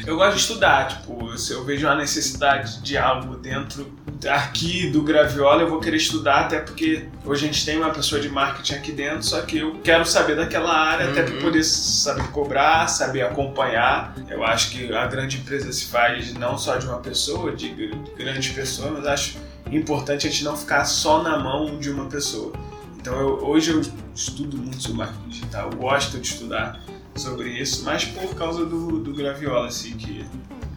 Eu 0.06 0.16
gosto 0.16 0.34
de 0.36 0.40
estudar, 0.40 0.88
tipo, 0.88 1.36
se 1.36 1.52
eu 1.52 1.64
vejo 1.64 1.86
uma 1.86 1.96
necessidade 1.96 2.80
de 2.80 2.96
algo 2.96 3.36
dentro 3.36 3.92
aqui 4.30 4.88
do 4.90 5.02
Graviola, 5.02 5.62
eu 5.62 5.68
vou 5.68 5.78
querer 5.80 5.96
estudar, 5.98 6.40
até 6.46 6.58
porque 6.60 7.06
hoje 7.24 7.44
a 7.44 7.52
gente 7.52 7.64
tem 7.66 7.76
uma 7.76 7.90
pessoa 7.90 8.20
de 8.20 8.28
marketing 8.28 8.74
aqui 8.74 8.92
dentro, 8.92 9.22
só 9.24 9.42
que 9.42 9.58
eu 9.58 9.74
quero 9.84 10.04
saber 10.06 10.36
daquela 10.36 10.72
área, 10.72 11.10
até 11.10 11.20
Uhum. 11.22 11.26
para 11.32 11.40
poder 11.42 11.62
saber 11.64 12.28
cobrar, 12.28 12.86
saber 12.88 13.22
acompanhar. 13.22 14.14
Eu 14.30 14.42
acho 14.44 14.70
que 14.70 14.92
a 14.94 15.06
grande 15.06 15.36
empresa 15.36 15.70
se 15.72 15.84
faz 15.86 16.32
não 16.34 16.56
só 16.56 16.76
de 16.76 16.86
uma 16.86 16.98
pessoa, 16.98 17.52
de 17.54 17.68
gr- 17.68 17.94
grandes 18.16 18.52
pessoas, 18.52 18.90
mas 18.92 19.06
acho 19.06 19.36
importante 19.72 20.26
a 20.26 20.30
gente 20.30 20.44
não 20.44 20.56
ficar 20.56 20.84
só 20.84 21.22
na 21.22 21.38
mão 21.38 21.78
de 21.78 21.90
uma 21.90 22.06
pessoa. 22.06 22.52
Então 22.96 23.18
eu- 23.18 23.44
hoje 23.46 23.70
eu 23.70 23.80
estudo 24.14 24.56
muito 24.56 24.82
sobre 24.82 24.98
marketing 24.98 25.28
digital, 25.28 25.70
gosto 25.70 26.18
de 26.18 26.26
estudar 26.28 26.80
sobre 27.16 27.50
isso, 27.50 27.84
mas 27.84 28.04
por 28.04 28.34
causa 28.34 28.64
do, 28.64 28.98
do 29.00 29.12
Graviola, 29.14 29.68
assim, 29.68 29.96
que, 29.96 30.24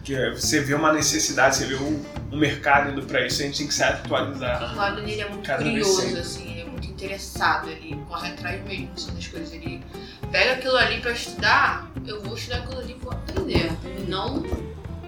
que 0.03 0.15
é- 0.15 0.31
você 0.31 0.59
vê 0.61 0.73
uma 0.73 0.91
necessidade, 0.93 1.55
você 1.57 1.65
vê 1.65 1.75
um, 1.75 2.03
um 2.31 2.37
mercado 2.37 2.91
indo 2.91 3.03
pra 3.05 3.25
isso, 3.25 3.41
a 3.41 3.45
gente 3.45 3.57
tem 3.59 3.67
que 3.67 3.73
se 3.73 3.83
atualizar. 3.83 4.73
O 4.75 4.95
dele 5.01 5.21
é 5.21 5.29
muito 5.29 5.49
curioso, 5.57 6.17
assim, 6.17 6.51
ele 6.51 6.61
é 6.61 6.65
muito 6.65 6.87
interessado, 6.87 7.69
ele 7.69 7.95
corre 8.07 8.29
atrás 8.29 8.63
mesmo 8.65 8.89
assim, 8.95 9.13
das 9.13 9.27
coisas. 9.27 9.51
Ele 9.53 9.83
pega 10.31 10.53
aquilo 10.53 10.77
ali 10.77 10.99
pra 11.01 11.11
estudar, 11.11 11.91
eu 12.07 12.21
vou 12.23 12.35
estudar 12.35 12.57
aquilo 12.57 12.79
ali 12.79 12.91
e 12.93 13.03
vou 13.03 13.11
aprender. 13.11 13.71
Não, 14.07 14.43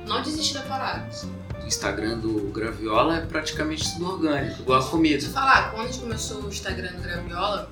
não 0.07 0.21
desistir 0.21 0.55
da 0.55 0.61
parada. 0.61 1.05
assim. 1.07 1.31
Instagram 1.67 2.17
do 2.19 2.51
Graviola 2.51 3.17
é 3.17 3.21
praticamente 3.21 3.93
tudo 3.93 4.11
orgânico, 4.11 4.61
igual 4.61 4.79
a 4.79 4.83
comida. 4.83 5.15
Deixa 5.15 5.29
eu 5.29 5.33
falar, 5.33 5.71
quando 5.71 5.87
a 5.87 5.91
gente 5.91 5.99
começou 5.99 6.41
o 6.41 6.47
Instagram 6.47 6.91
do 6.93 7.01
Graviola, 7.01 7.71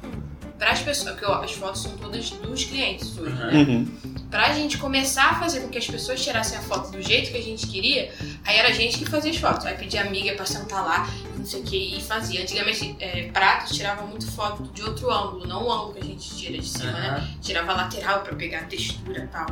para 0.61 0.73
as 0.73 0.81
pessoas, 0.81 1.09
porque 1.13 1.25
ó, 1.25 1.41
as 1.41 1.53
fotos 1.53 1.81
são 1.81 1.91
todas 1.97 2.29
dos 2.29 2.65
clientes 2.65 3.17
hoje, 3.17 3.33
né? 3.33 3.51
Uhum. 3.51 3.87
Pra 4.29 4.53
gente 4.53 4.77
começar 4.77 5.31
a 5.31 5.39
fazer 5.39 5.61
com 5.61 5.69
que 5.69 5.77
as 5.79 5.87
pessoas 5.87 6.23
tirassem 6.23 6.55
a 6.55 6.61
foto 6.61 6.91
do 6.91 7.01
jeito 7.01 7.31
que 7.31 7.37
a 7.37 7.41
gente 7.41 7.65
queria, 7.65 8.13
aí 8.45 8.57
era 8.57 8.69
a 8.69 8.71
gente 8.71 8.99
que 8.99 9.05
fazia 9.05 9.31
as 9.31 9.37
fotos. 9.37 9.65
Aí 9.65 9.75
pedia 9.75 10.01
amiga 10.01 10.35
pra 10.35 10.45
sentar 10.45 10.85
lá, 10.85 11.09
não 11.41 11.47
sei 11.47 11.61
o 11.61 11.63
que, 11.63 11.97
e 11.97 12.01
fazia. 12.01 12.41
Antigamente, 12.41 12.95
é, 12.99 13.29
prato 13.33 13.73
tirava 13.73 14.03
muito 14.03 14.25
foto 14.31 14.63
de 14.73 14.81
outro 14.83 15.11
ângulo, 15.11 15.45
não 15.47 15.65
o 15.65 15.71
ângulo 15.71 15.93
que 15.93 15.99
a 15.99 16.03
gente 16.05 16.35
tira 16.35 16.57
de 16.57 16.65
cima, 16.67 16.91
né? 16.91 17.09
Aham. 17.09 17.27
Tirava 17.41 17.71
a 17.71 17.75
lateral 17.75 18.21
pra 18.21 18.35
pegar 18.35 18.59
a 18.59 18.63
textura 18.63 19.19
e 19.23 19.27
tal. 19.27 19.47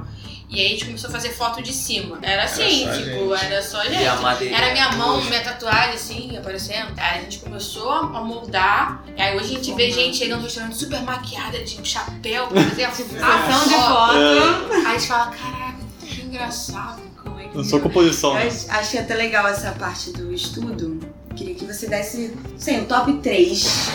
E 0.50 0.60
aí 0.60 0.66
a 0.66 0.70
gente 0.70 0.86
começou 0.86 1.10
a 1.10 1.14
fazer 1.14 1.30
foto 1.30 1.62
de 1.62 1.72
cima. 1.72 2.18
Era 2.24 2.44
assim, 2.46 2.84
Era 2.88 2.98
tipo, 2.98 3.36
gente. 3.38 3.46
era 3.46 3.62
só 3.62 3.84
E 3.84 3.90
gente. 3.92 4.06
a 4.08 4.16
madeira. 4.16 4.56
Era 4.56 4.72
minha 4.72 4.92
mão, 4.94 5.22
minha 5.24 5.44
tatuagem, 5.44 5.94
assim, 5.94 6.36
aparecendo. 6.38 6.92
Aí 6.98 7.20
a 7.20 7.22
gente 7.22 7.40
começou 7.40 7.92
a 7.92 8.04
moldar. 8.24 9.04
E 9.16 9.22
aí 9.22 9.36
hoje 9.38 9.46
a 9.54 9.58
gente 9.58 9.74
vê 9.76 9.92
gente 9.92 10.18
chegando 10.18 10.40
no 10.40 10.46
restaurante 10.46 10.76
super 10.78 11.02
maquiada, 11.04 11.64
de 11.64 11.88
chapéu, 11.88 12.48
pra 12.48 12.64
fazer 12.64 12.84
a, 12.84 12.90
a 12.90 12.92
Sessão 12.94 13.68
de 13.68 13.74
foto. 13.76 13.80
foto. 13.80 14.74
Aí 14.74 14.86
a 14.86 14.98
gente 14.98 15.08
fala, 15.08 15.28
caraca, 15.28 15.78
que 16.02 16.22
engraçado. 16.22 17.02
Como 17.22 17.40
é 17.40 17.48
que 17.50 17.56
Eu 17.58 17.64
sou 17.64 17.80
composição. 17.80 18.34
Né? 18.34 18.48
acho, 18.48 18.72
acho 18.72 18.98
até 19.00 19.14
legal 19.14 19.46
essa 19.48 19.72
parte 19.74 20.12
do 20.14 20.34
estudo. 20.34 21.00
Queria 21.36 21.56
que 21.56 21.66
você 21.66 21.88
desse, 21.88 22.36
sei, 22.58 22.82
o 22.82 22.86
top 22.86 23.14
3 23.20 23.90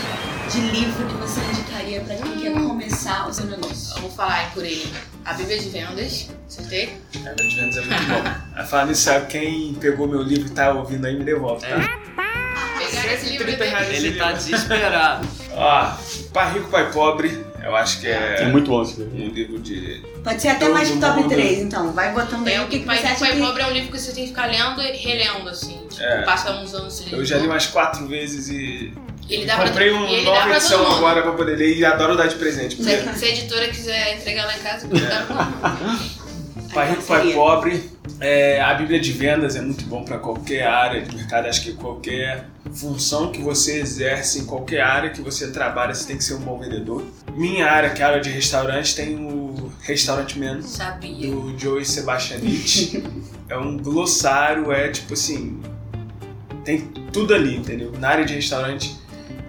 de 0.51 0.61
livro 0.61 1.07
que 1.07 1.15
você 1.15 1.41
indicaria 1.41 2.01
pra 2.01 2.17
quem 2.17 2.41
quer 2.41 2.53
começar 2.53 3.29
o 3.29 3.33
seu 3.33 3.47
negócio. 3.47 3.95
Vamos 3.97 4.15
falar 4.15 4.35
aí 4.35 4.51
por 4.53 4.65
ele. 4.65 4.93
A 5.25 5.33
Bíblia 5.35 5.59
de 5.59 5.69
Vendas, 5.69 6.31
acertei? 6.47 7.01
A 7.15 7.31
Bíblia 7.31 7.49
de 7.49 7.57
Vendas 7.57 7.77
é 7.77 7.81
muito 7.81 8.07
bom. 8.07 8.31
A 8.57 8.65
falar 8.65 8.87
nisso, 8.87 9.03
sabe, 9.03 9.27
quem 9.27 9.75
pegou 9.75 10.07
meu 10.07 10.23
livro 10.23 10.47
e 10.47 10.51
tá 10.51 10.73
ouvindo 10.73 11.07
aí, 11.07 11.19
me 11.19 11.25
devolve, 11.25 11.67
tá? 11.67 12.01
Pegaram 12.79 13.13
esse 13.13 13.27
livro 13.31 13.47
30 13.47 13.65
reais 13.65 13.91
esse 13.91 14.07
Ele 14.07 14.19
tá 14.19 14.33
desesperado. 14.33 15.29
Ó, 15.57 15.93
Pai 16.33 16.53
Rico, 16.55 16.69
Pai 16.69 16.91
Pobre, 16.91 17.45
eu 17.63 17.77
acho 17.77 18.01
que 18.01 18.09
É 18.09 18.43
é 18.43 18.47
muito 18.47 18.69
bom 18.71 18.83
esse 18.83 18.99
livro. 19.01 19.15
um 19.17 19.29
livro 19.29 19.59
de... 19.61 20.03
Pode 20.25 20.41
ser 20.43 20.49
até 20.49 20.69
mais 20.69 20.91
top 20.91 21.21
mundo- 21.21 21.29
3, 21.29 21.59
então. 21.61 21.93
Vai 21.93 22.13
botando 22.13 22.47
aí 22.49 22.55
Tem 22.55 22.65
o 22.65 22.69
que, 22.69 22.79
que 22.81 22.85
Pai 22.87 22.99
você 22.99 23.07
acha 23.07 23.19
Pai 23.21 23.33
que... 23.33 23.39
Pobre 23.41 23.63
é 23.63 23.67
um 23.67 23.71
livro 23.71 23.93
que 23.93 23.99
você 24.01 24.13
tem 24.13 24.25
que 24.25 24.31
ficar 24.31 24.47
lendo 24.47 24.83
e 24.83 24.97
relendo, 24.97 25.49
assim. 25.49 25.81
Tipo, 25.89 26.03
É. 26.03 26.23
passa 26.23 26.51
uns 26.53 26.75
anos 26.75 26.93
você 26.95 27.15
Eu 27.15 27.25
já 27.25 27.39
li 27.39 27.47
umas 27.47 27.67
quatro 27.67 28.07
vezes 28.07 28.49
e... 28.49 28.93
Ele 29.31 29.47
dá 29.47 29.57
pra, 29.57 29.67
Comprei 29.69 29.89
e 29.89 29.93
uma 29.93 30.07
ele 30.11 30.25
dá 30.25 30.31
nova 30.33 30.43
pra 30.49 30.57
edição 30.57 30.83
mundo. 30.85 30.97
agora 30.97 31.23
pra 31.23 31.33
poder 31.33 31.57
ler 31.57 31.77
e 31.79 31.85
adoro 31.85 32.15
dar 32.17 32.27
de 32.27 32.35
presente. 32.35 32.77
Se, 32.83 32.97
Porque 32.97 33.19
se 33.19 33.25
a 33.25 33.29
editora 33.29 33.69
quiser 33.69 34.17
entregar 34.17 34.45
lá 34.47 34.55
em 34.57 34.61
casa, 34.61 34.87
dá 34.89 35.01
pra 35.01 35.37
todo 35.37 35.81
mundo. 35.83 36.11
Pai 36.75 36.91
Rico, 36.91 37.03
Pai. 37.05 37.33
Pobre, 37.33 37.91
é, 38.21 38.61
a 38.61 38.75
Bíblia 38.75 38.99
de 39.01 39.13
Vendas 39.13 39.55
é 39.57 39.61
muito 39.63 39.85
bom 39.87 40.05
para 40.05 40.19
qualquer 40.19 40.67
área 40.67 41.01
de 41.03 41.15
mercado. 41.17 41.47
Acho 41.47 41.63
que 41.63 41.73
qualquer 41.73 42.45
função 42.75 43.31
que 43.31 43.41
você 43.41 43.79
exerce 43.79 44.41
em 44.41 44.45
qualquer 44.45 44.81
área 44.83 45.11
que 45.11 45.21
você 45.21 45.51
trabalha, 45.51 45.95
você 45.95 46.07
tem 46.07 46.17
que 46.17 46.25
ser 46.25 46.35
um 46.35 46.41
bom 46.41 46.59
vendedor. 46.59 47.05
Minha 47.35 47.71
área, 47.71 47.91
que 47.91 48.03
é 48.03 48.05
a 48.05 48.09
área 48.09 48.21
de 48.21 48.31
restaurante, 48.31 48.95
tem 48.95 49.17
o 49.17 49.73
Restaurant 49.81 50.35
Man, 50.37 50.63
Sabia. 50.63 51.31
do 51.31 51.59
Joey 51.59 51.85
Sebastianich. 51.85 53.03
é 53.49 53.57
um 53.57 53.77
glossário, 53.77 54.71
é 54.73 54.89
tipo 54.89 55.15
assim. 55.15 55.61
Tem 56.65 56.81
tudo 57.13 57.35
ali, 57.35 57.57
entendeu? 57.57 57.93
Na 57.99 58.09
área 58.09 58.25
de 58.25 58.35
restaurante, 58.35 58.97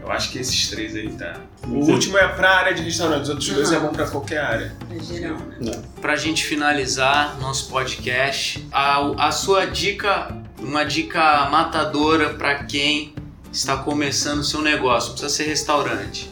eu 0.04 0.12
acho 0.12 0.32
que 0.32 0.38
esses 0.40 0.70
três 0.70 0.96
aí 0.96 1.10
tá. 1.14 1.40
O 1.64 1.84
Sim. 1.86 1.92
último 1.94 2.18
é 2.18 2.28
pra 2.28 2.50
área 2.58 2.74
de 2.74 2.82
restaurante, 2.84 3.24
os 3.24 3.30
outros 3.30 3.50
dois 3.50 3.70
Uhum. 3.70 3.76
é 3.76 3.80
bom 3.80 3.90
pra 3.90 4.08
qualquer 4.08 4.40
área. 4.40 4.76
Pra 4.88 4.98
geral, 5.00 5.38
né? 5.60 5.72
Pra 6.02 6.16
gente 6.16 6.44
finalizar 6.46 7.40
nosso 7.40 7.70
podcast, 7.70 8.68
a, 8.72 9.28
a 9.28 9.32
sua 9.32 9.66
dica, 9.66 10.36
uma 10.66 10.84
dica 10.84 11.48
matadora 11.50 12.30
pra 12.34 12.64
quem 12.64 13.14
está 13.52 13.78
começando 13.78 14.40
o 14.40 14.44
seu 14.44 14.62
negócio. 14.62 15.10
Não 15.10 15.16
precisa 15.18 15.34
ser 15.34 15.44
restaurante. 15.50 16.30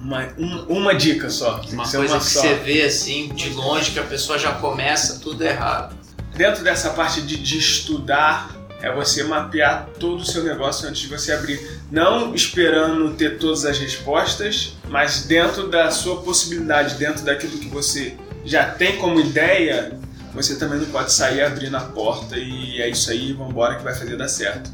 Uma, 0.00 0.28
um- 0.38 0.64
uma 0.68 0.94
dica 0.94 1.28
só. 1.30 1.60
Uma 1.72 1.88
coisa 1.88 2.14
uma 2.14 2.18
que 2.20 2.26
só. 2.30 2.40
você 2.40 2.54
vê 2.54 2.82
assim, 2.82 3.28
de 3.34 3.50
longe, 3.50 3.90
que 3.92 3.98
a 3.98 4.02
pessoa 4.04 4.38
já 4.38 4.52
começa 4.52 5.18
tudo 5.20 5.42
errado. 5.42 5.96
Dentro 6.34 6.62
dessa 6.62 6.90
parte 6.90 7.22
de, 7.22 7.36
de 7.36 7.58
estudar, 7.58 8.54
é 8.82 8.94
você 8.94 9.24
mapear 9.24 9.88
todo 9.98 10.20
o 10.20 10.24
seu 10.24 10.44
negócio 10.44 10.86
antes 10.88 11.00
de 11.00 11.08
você 11.08 11.32
abrir. 11.32 11.58
Não 11.90 12.34
esperando 12.34 13.14
ter 13.14 13.38
todas 13.38 13.64
as 13.64 13.78
respostas, 13.78 14.74
mas 14.88 15.22
dentro 15.24 15.68
da 15.68 15.90
sua 15.90 16.20
possibilidade, 16.22 16.94
dentro 16.96 17.24
daquilo 17.24 17.58
que 17.58 17.68
você 17.68 18.14
já 18.44 18.66
tem 18.70 18.96
como 18.98 19.18
ideia, 19.18 19.98
você 20.36 20.54
também 20.56 20.78
não 20.78 20.86
pode 20.86 21.10
sair 21.12 21.40
abrindo 21.40 21.76
a 21.76 21.80
porta 21.80 22.36
e 22.36 22.80
é 22.80 22.88
isso 22.90 23.10
aí, 23.10 23.32
vambora 23.32 23.76
que 23.76 23.82
vai 23.82 23.94
fazer 23.94 24.16
dar 24.16 24.28
certo. 24.28 24.70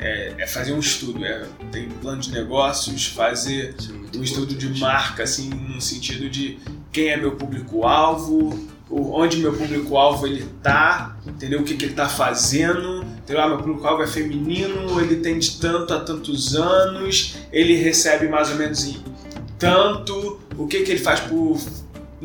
É, 0.00 0.34
é 0.38 0.46
fazer 0.46 0.72
um 0.72 0.80
estudo, 0.80 1.24
é, 1.24 1.46
tem 1.70 1.88
plano 1.88 2.20
de 2.20 2.32
negócios, 2.32 3.06
fazer 3.06 3.76
é 4.12 4.18
um 4.18 4.22
estudo 4.22 4.54
de 4.54 4.78
marca, 4.80 5.22
assim, 5.22 5.48
no 5.48 5.80
sentido 5.80 6.28
de 6.28 6.58
quem 6.92 7.08
é 7.08 7.16
meu 7.16 7.36
público-alvo, 7.36 8.68
onde 8.90 9.36
meu 9.36 9.52
público-alvo 9.52 10.26
ele 10.26 10.44
tá, 10.62 11.16
entendeu? 11.24 11.60
O 11.60 11.64
que, 11.64 11.76
que 11.76 11.84
ele 11.84 11.94
tá 11.94 12.08
fazendo, 12.08 13.04
entendeu? 13.04 13.42
Ah, 13.42 13.48
meu 13.48 13.58
público-alvo 13.58 14.02
é 14.02 14.06
feminino, 14.08 15.00
ele 15.00 15.16
tem 15.16 15.38
de 15.38 15.58
tanto 15.58 15.94
a 15.94 16.00
tantos 16.00 16.56
anos, 16.56 17.36
ele 17.52 17.76
recebe 17.76 18.28
mais 18.28 18.50
ou 18.50 18.56
menos 18.56 18.84
em 18.84 19.02
tanto, 19.58 20.40
o 20.58 20.66
que, 20.66 20.82
que 20.82 20.90
ele 20.90 21.00
faz 21.00 21.20
por, 21.20 21.58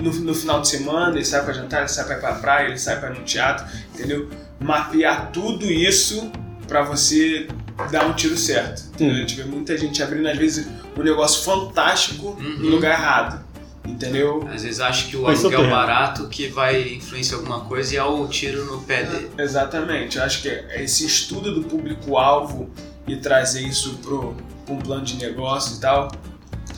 no, 0.02 0.12
no 0.14 0.34
final 0.34 0.62
de 0.62 0.68
semana, 0.68 1.16
ele 1.16 1.26
sai 1.26 1.44
pra 1.44 1.54
jantar, 1.54 1.80
ele 1.80 1.90
sai 1.90 2.06
pra 2.06 2.16
ir 2.16 2.20
pra 2.20 2.34
praia, 2.36 2.68
ele 2.68 2.78
sai 2.78 3.00
pra 3.00 3.12
ir 3.12 3.18
no 3.20 3.24
teatro, 3.26 3.66
entendeu? 3.94 4.30
Mapear 4.60 5.30
tudo 5.32 5.66
isso 5.66 6.32
pra 6.68 6.82
você 6.84 7.48
dar 7.92 8.06
um 8.08 8.14
tiro 8.14 8.38
certo. 8.38 8.84
Entendeu? 8.94 9.16
A 9.16 9.20
gente 9.20 9.36
vê 9.36 9.44
muita 9.44 9.78
gente 9.78 10.02
abrindo, 10.04 10.28
às 10.28 10.38
vezes, 10.38 10.68
um 10.98 11.02
negócio 11.04 11.44
fantástico 11.44 12.28
Uhum. 12.40 12.58
no 12.60 12.70
lugar 12.70 12.92
errado. 13.00 13.48
Entendeu? 13.86 14.48
Às 14.54 14.64
vezes 14.64 14.80
acho 14.82 15.08
que 15.08 15.18
o 15.18 15.24
Mas 15.24 15.40
aluguel 15.40 15.62
super. 15.62 15.72
barato 15.72 16.28
que 16.28 16.48
vai 16.50 16.94
influenciar 16.94 17.38
alguma 17.38 17.62
coisa 17.62 17.94
e 17.94 17.98
é 17.98 18.04
o 18.04 18.28
tiro 18.28 18.66
no 18.66 18.82
pé 18.82 19.04
dele. 19.04 19.32
Exatamente. 19.38 20.18
Eu 20.18 20.24
acho 20.24 20.42
que 20.44 20.50
esse 20.76 21.06
estudo 21.06 21.56
do 21.56 21.64
público-alvo 21.64 22.70
e 23.08 23.16
trazer 23.16 23.62
isso 23.62 23.98
para 23.98 24.74
um 24.74 24.78
plano 24.78 25.04
de 25.04 25.16
negócio 25.16 25.78
e 25.78 25.80
tal, 25.80 26.12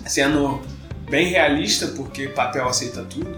sendo 0.06 0.62
bem 1.12 1.28
realista, 1.28 1.88
porque 1.88 2.30
papel 2.30 2.68
aceita 2.68 3.04
tudo, 3.04 3.36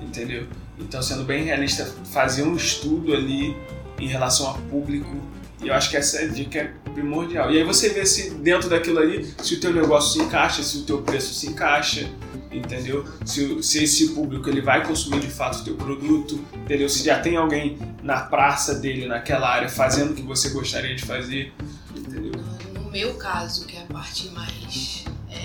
entendeu? 0.00 0.46
Então, 0.78 1.02
sendo 1.02 1.24
bem 1.24 1.42
realista, 1.42 1.84
fazer 2.12 2.44
um 2.44 2.54
estudo 2.54 3.12
ali 3.12 3.56
em 3.98 4.06
relação 4.06 4.48
a 4.48 4.54
público, 4.54 5.20
e 5.60 5.68
eu 5.68 5.74
acho 5.74 5.90
que 5.90 5.96
essa 5.96 6.28
dica 6.28 6.58
é 6.60 6.90
primordial. 6.92 7.50
E 7.50 7.58
aí 7.58 7.64
você 7.64 7.88
vê 7.88 8.06
se 8.06 8.30
dentro 8.30 8.70
daquilo 8.70 9.00
ali, 9.00 9.34
se 9.42 9.54
o 9.54 9.60
teu 9.60 9.72
negócio 9.72 10.12
se 10.12 10.24
encaixa, 10.24 10.62
se 10.62 10.78
o 10.78 10.82
teu 10.82 11.02
preço 11.02 11.34
se 11.34 11.48
encaixa, 11.48 12.08
entendeu? 12.52 13.04
Se, 13.24 13.60
se 13.60 13.82
esse 13.82 14.10
público 14.10 14.48
ele 14.48 14.60
vai 14.60 14.86
consumir 14.86 15.18
de 15.18 15.28
fato 15.28 15.58
o 15.60 15.64
teu 15.64 15.74
produto, 15.74 16.38
entendeu? 16.54 16.88
Se 16.88 17.04
já 17.04 17.18
tem 17.18 17.36
alguém 17.36 17.76
na 18.04 18.20
praça 18.20 18.76
dele, 18.76 19.06
naquela 19.06 19.48
área, 19.48 19.68
fazendo 19.68 20.12
o 20.12 20.14
que 20.14 20.22
você 20.22 20.50
gostaria 20.50 20.94
de 20.94 21.04
fazer, 21.04 21.52
entendeu? 21.96 22.32
No 22.74 22.88
meu 22.88 23.14
caso, 23.14 23.66
que 23.66 23.76
é 23.76 23.82
a 23.82 23.86
parte 23.86 24.28
mais. 24.28 24.95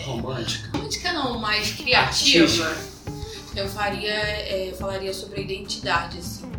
Romântica. 0.03 0.69
romântica 0.73 1.13
não, 1.13 1.39
mais 1.39 1.71
criativa, 1.71 2.75
eu 3.55 3.67
faria. 3.67 4.09
é, 4.09 4.73
falaria 4.77 5.13
sobre 5.13 5.41
a 5.41 5.43
identidade, 5.43 6.17
assim. 6.17 6.49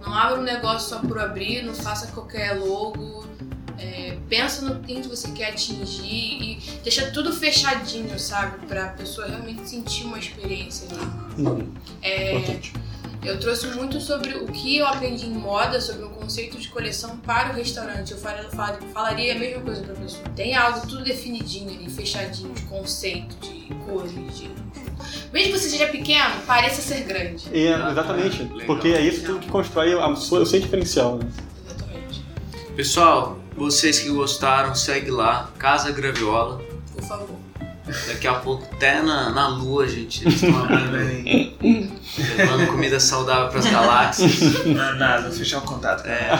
Não 0.00 0.12
abra 0.14 0.38
um 0.40 0.44
negócio 0.44 0.88
só 0.88 0.98
por 1.00 1.18
abrir, 1.18 1.62
não 1.62 1.74
faça 1.74 2.06
qualquer 2.08 2.52
logo. 2.58 3.26
é, 3.78 4.16
pensa 4.28 4.62
no 4.62 4.80
que 4.80 5.02
você 5.02 5.30
quer 5.32 5.50
atingir 5.50 6.06
e 6.42 6.58
deixa 6.82 7.10
tudo 7.10 7.32
fechadinho, 7.32 8.18
sabe? 8.18 8.64
Pra 8.66 8.88
pessoa 8.88 9.26
realmente 9.26 9.68
sentir 9.68 10.04
uma 10.04 10.18
experiência 10.18 10.88
ali. 10.90 11.06
Hum, 11.38 11.72
É, 12.00 12.38
importante. 12.38 12.72
Eu 13.26 13.38
trouxe 13.40 13.66
muito 13.68 14.00
sobre 14.00 14.34
o 14.34 14.46
que 14.46 14.76
eu 14.78 14.86
aprendi 14.86 15.26
em 15.26 15.30
moda, 15.34 15.80
sobre 15.80 16.04
o 16.04 16.10
conceito 16.10 16.58
de 16.58 16.68
coleção 16.68 17.16
para 17.18 17.52
o 17.52 17.56
restaurante. 17.56 18.12
Eu 18.12 18.18
fal- 18.18 18.50
fal- 18.54 18.78
falaria 18.92 19.34
a 19.34 19.38
mesma 19.38 19.62
coisa 19.62 19.82
para 19.82 19.92
a 19.92 19.96
pessoa. 19.96 20.22
Tem 20.34 20.54
algo 20.54 20.86
tudo 20.86 21.02
definidinho 21.04 21.68
ali, 21.70 21.90
fechadinho, 21.90 22.52
de 22.54 22.62
conceito, 22.62 23.34
de 23.40 23.74
cores, 23.84 24.12
de. 24.12 24.50
Mesmo 25.32 25.52
que 25.52 25.58
você 25.58 25.68
seja 25.70 25.86
pequeno, 25.88 26.40
pareça 26.46 26.80
ser 26.80 27.02
grande. 27.04 27.46
É, 27.52 27.74
Ah, 27.74 27.90
exatamente. 27.90 28.42
legal. 28.42 28.60
Porque 28.66 28.88
é 28.88 29.00
isso 29.00 29.24
tudo 29.24 29.38
que 29.40 29.48
constrói 29.48 29.92
a 29.92 30.16
sua, 30.16 30.40
o 30.40 30.46
seu 30.46 30.60
diferencial. 30.60 31.18
Né? 31.18 31.28
Exatamente. 31.66 32.24
Pessoal, 32.74 33.38
vocês 33.56 33.98
que 34.00 34.08
gostaram, 34.08 34.74
segue 34.74 35.10
lá, 35.10 35.50
Casa 35.58 35.90
Graviola. 35.92 36.60
Por 36.94 37.02
favor. 37.04 37.35
Daqui 38.06 38.26
a 38.26 38.34
pouco, 38.34 38.64
até 38.74 39.00
na, 39.00 39.30
na 39.30 39.48
lua, 39.48 39.86
gente, 39.86 40.24
eles 40.24 40.42
estão 40.42 40.64
abrindo 40.64 40.96
aí, 40.96 41.56
levando 42.36 42.66
comida 42.66 42.98
saudável 42.98 43.48
pras 43.48 43.64
galáxias. 43.66 44.64
Não 44.66 44.84
é 44.84 44.94
nada, 44.94 45.30
fechar 45.30 45.58
o 45.58 45.62
contato. 45.62 46.04
É, 46.06 46.30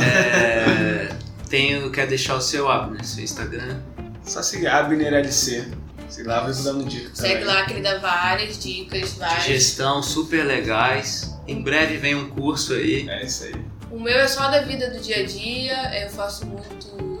é, 0.00 1.08
tenho, 1.48 1.90
quer 1.90 2.06
deixar 2.06 2.36
o 2.36 2.40
seu 2.40 2.70
Abner, 2.70 3.04
seu 3.04 3.24
Instagram? 3.24 3.80
Só 4.24 4.42
seguir 4.42 4.68
Abner 4.68 5.12
LC. 5.12 5.66
Sei 6.08 6.24
lá, 6.24 6.40
vou 6.40 6.52
dando 6.62 6.84
dica 6.84 7.10
Segue 7.14 7.40
também. 7.40 7.44
lá 7.46 7.64
que 7.64 7.72
ele 7.72 7.80
dá 7.80 7.98
várias 7.98 8.62
dicas, 8.62 9.14
de 9.14 9.18
várias. 9.18 9.44
gestão 9.44 10.02
super 10.02 10.44
legais. 10.44 11.34
Em 11.48 11.62
breve 11.62 11.96
vem 11.96 12.14
um 12.14 12.28
curso 12.28 12.74
aí. 12.74 13.08
É 13.08 13.24
isso 13.24 13.44
aí. 13.44 13.54
O 13.90 13.98
meu 13.98 14.18
é 14.18 14.28
só 14.28 14.48
da 14.50 14.60
vida 14.60 14.90
do 14.90 15.00
dia 15.00 15.16
a 15.22 15.26
dia, 15.26 16.04
eu 16.04 16.10
faço 16.10 16.46
muito 16.46 17.11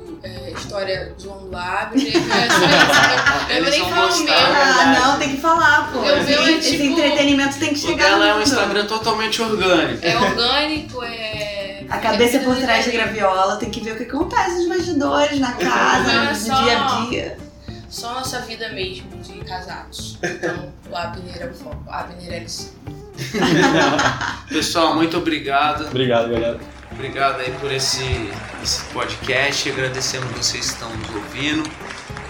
é, 0.52 0.58
história 0.58 1.14
zoando 1.20 1.50
lábio. 1.50 1.98
né? 2.02 2.48
Eu, 3.50 3.56
eu, 3.56 3.64
eu 3.64 3.70
nem 3.70 3.80
falo 3.90 4.12
o 4.14 4.24
meu. 4.24 4.34
Ah, 4.34 4.98
não, 5.00 5.18
tem 5.18 5.34
que 5.36 5.40
falar, 5.40 5.90
pô. 5.92 5.98
Eu 6.04 6.18
Esse- 6.18 6.32
é, 6.34 6.58
Esse 6.58 6.70
tipo, 6.72 6.82
entretenimento 6.84 7.58
tem 7.58 7.70
que 7.72 7.78
chegar 7.78 8.10
dela 8.10 8.26
é 8.28 8.34
um 8.34 8.42
Instagram 8.42 8.86
totalmente 8.86 9.40
orgânico. 9.42 9.98
É 10.04 10.16
orgânico, 10.18 11.02
é. 11.02 11.84
A 11.88 11.98
cabeça 11.98 12.38
é 12.38 12.40
por 12.40 12.56
trás 12.56 12.86
da 12.86 12.92
graviola, 12.92 13.56
tem 13.56 13.68
que 13.70 13.80
ver 13.80 13.92
o 13.92 13.96
que 13.96 14.04
acontece 14.04 14.56
nos 14.56 14.68
bastidores, 14.68 15.38
na 15.38 15.52
casa, 15.52 16.10
é 16.10 16.30
no 16.30 16.34
só- 16.36 16.62
dia 16.62 16.78
a 16.80 17.00
dia. 17.06 17.36
Só 17.90 18.14
nossa 18.14 18.40
vida 18.40 18.70
mesmo 18.70 19.10
de 19.18 19.34
casados. 19.44 20.16
Então, 20.22 20.72
o 20.90 20.96
Abner 20.96 21.36
é 21.42 21.46
o 21.46 21.52
foco. 21.52 21.84
Abner 21.90 22.32
LC. 22.32 22.70
Pessoal, 24.48 24.94
muito 24.94 25.18
obrigado. 25.18 25.86
Obrigado, 25.86 26.30
galera. 26.30 26.58
Obrigado 26.94 27.40
aí 27.40 27.50
por 27.52 27.72
esse, 27.72 28.04
esse 28.62 28.84
podcast. 28.92 29.68
Agradecemos 29.70 30.30
vocês 30.32 30.66
que 30.66 30.72
estão 30.72 30.90
nos 30.96 31.14
ouvindo. 31.14 31.68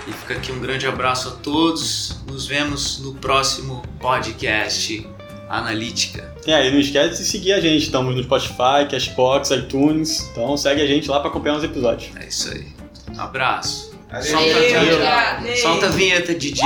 E 0.06 0.12
fica 0.12 0.34
aqui 0.34 0.50
um 0.50 0.58
grande 0.58 0.86
abraço 0.86 1.28
a 1.28 1.32
todos. 1.32 2.16
Nos 2.26 2.46
vemos 2.46 2.98
no 3.00 3.14
próximo 3.14 3.82
podcast 4.00 5.06
Analítica. 5.48 6.34
É, 6.46 6.66
e 6.66 6.70
não 6.70 6.80
esquece 6.80 7.22
de 7.22 7.28
seguir 7.28 7.52
a 7.52 7.60
gente. 7.60 7.84
Estamos 7.84 8.14
no 8.16 8.22
Spotify, 8.22 8.88
Cashbox, 8.90 9.50
iTunes. 9.50 10.28
Então 10.30 10.56
segue 10.56 10.80
a 10.80 10.86
gente 10.86 11.08
lá 11.10 11.20
para 11.20 11.28
acompanhar 11.28 11.56
os 11.56 11.64
episódios. 11.64 12.10
É 12.16 12.26
isso 12.26 12.50
aí. 12.50 12.66
Um 13.14 13.20
abraço. 13.20 13.92
Valeu. 14.10 14.26
Solta 14.26 14.78
a 14.78 15.34
Valeu. 15.36 15.56
Solta 15.56 15.86
a 15.86 15.90
vinheta, 15.90 16.34
DJ. 16.34 16.62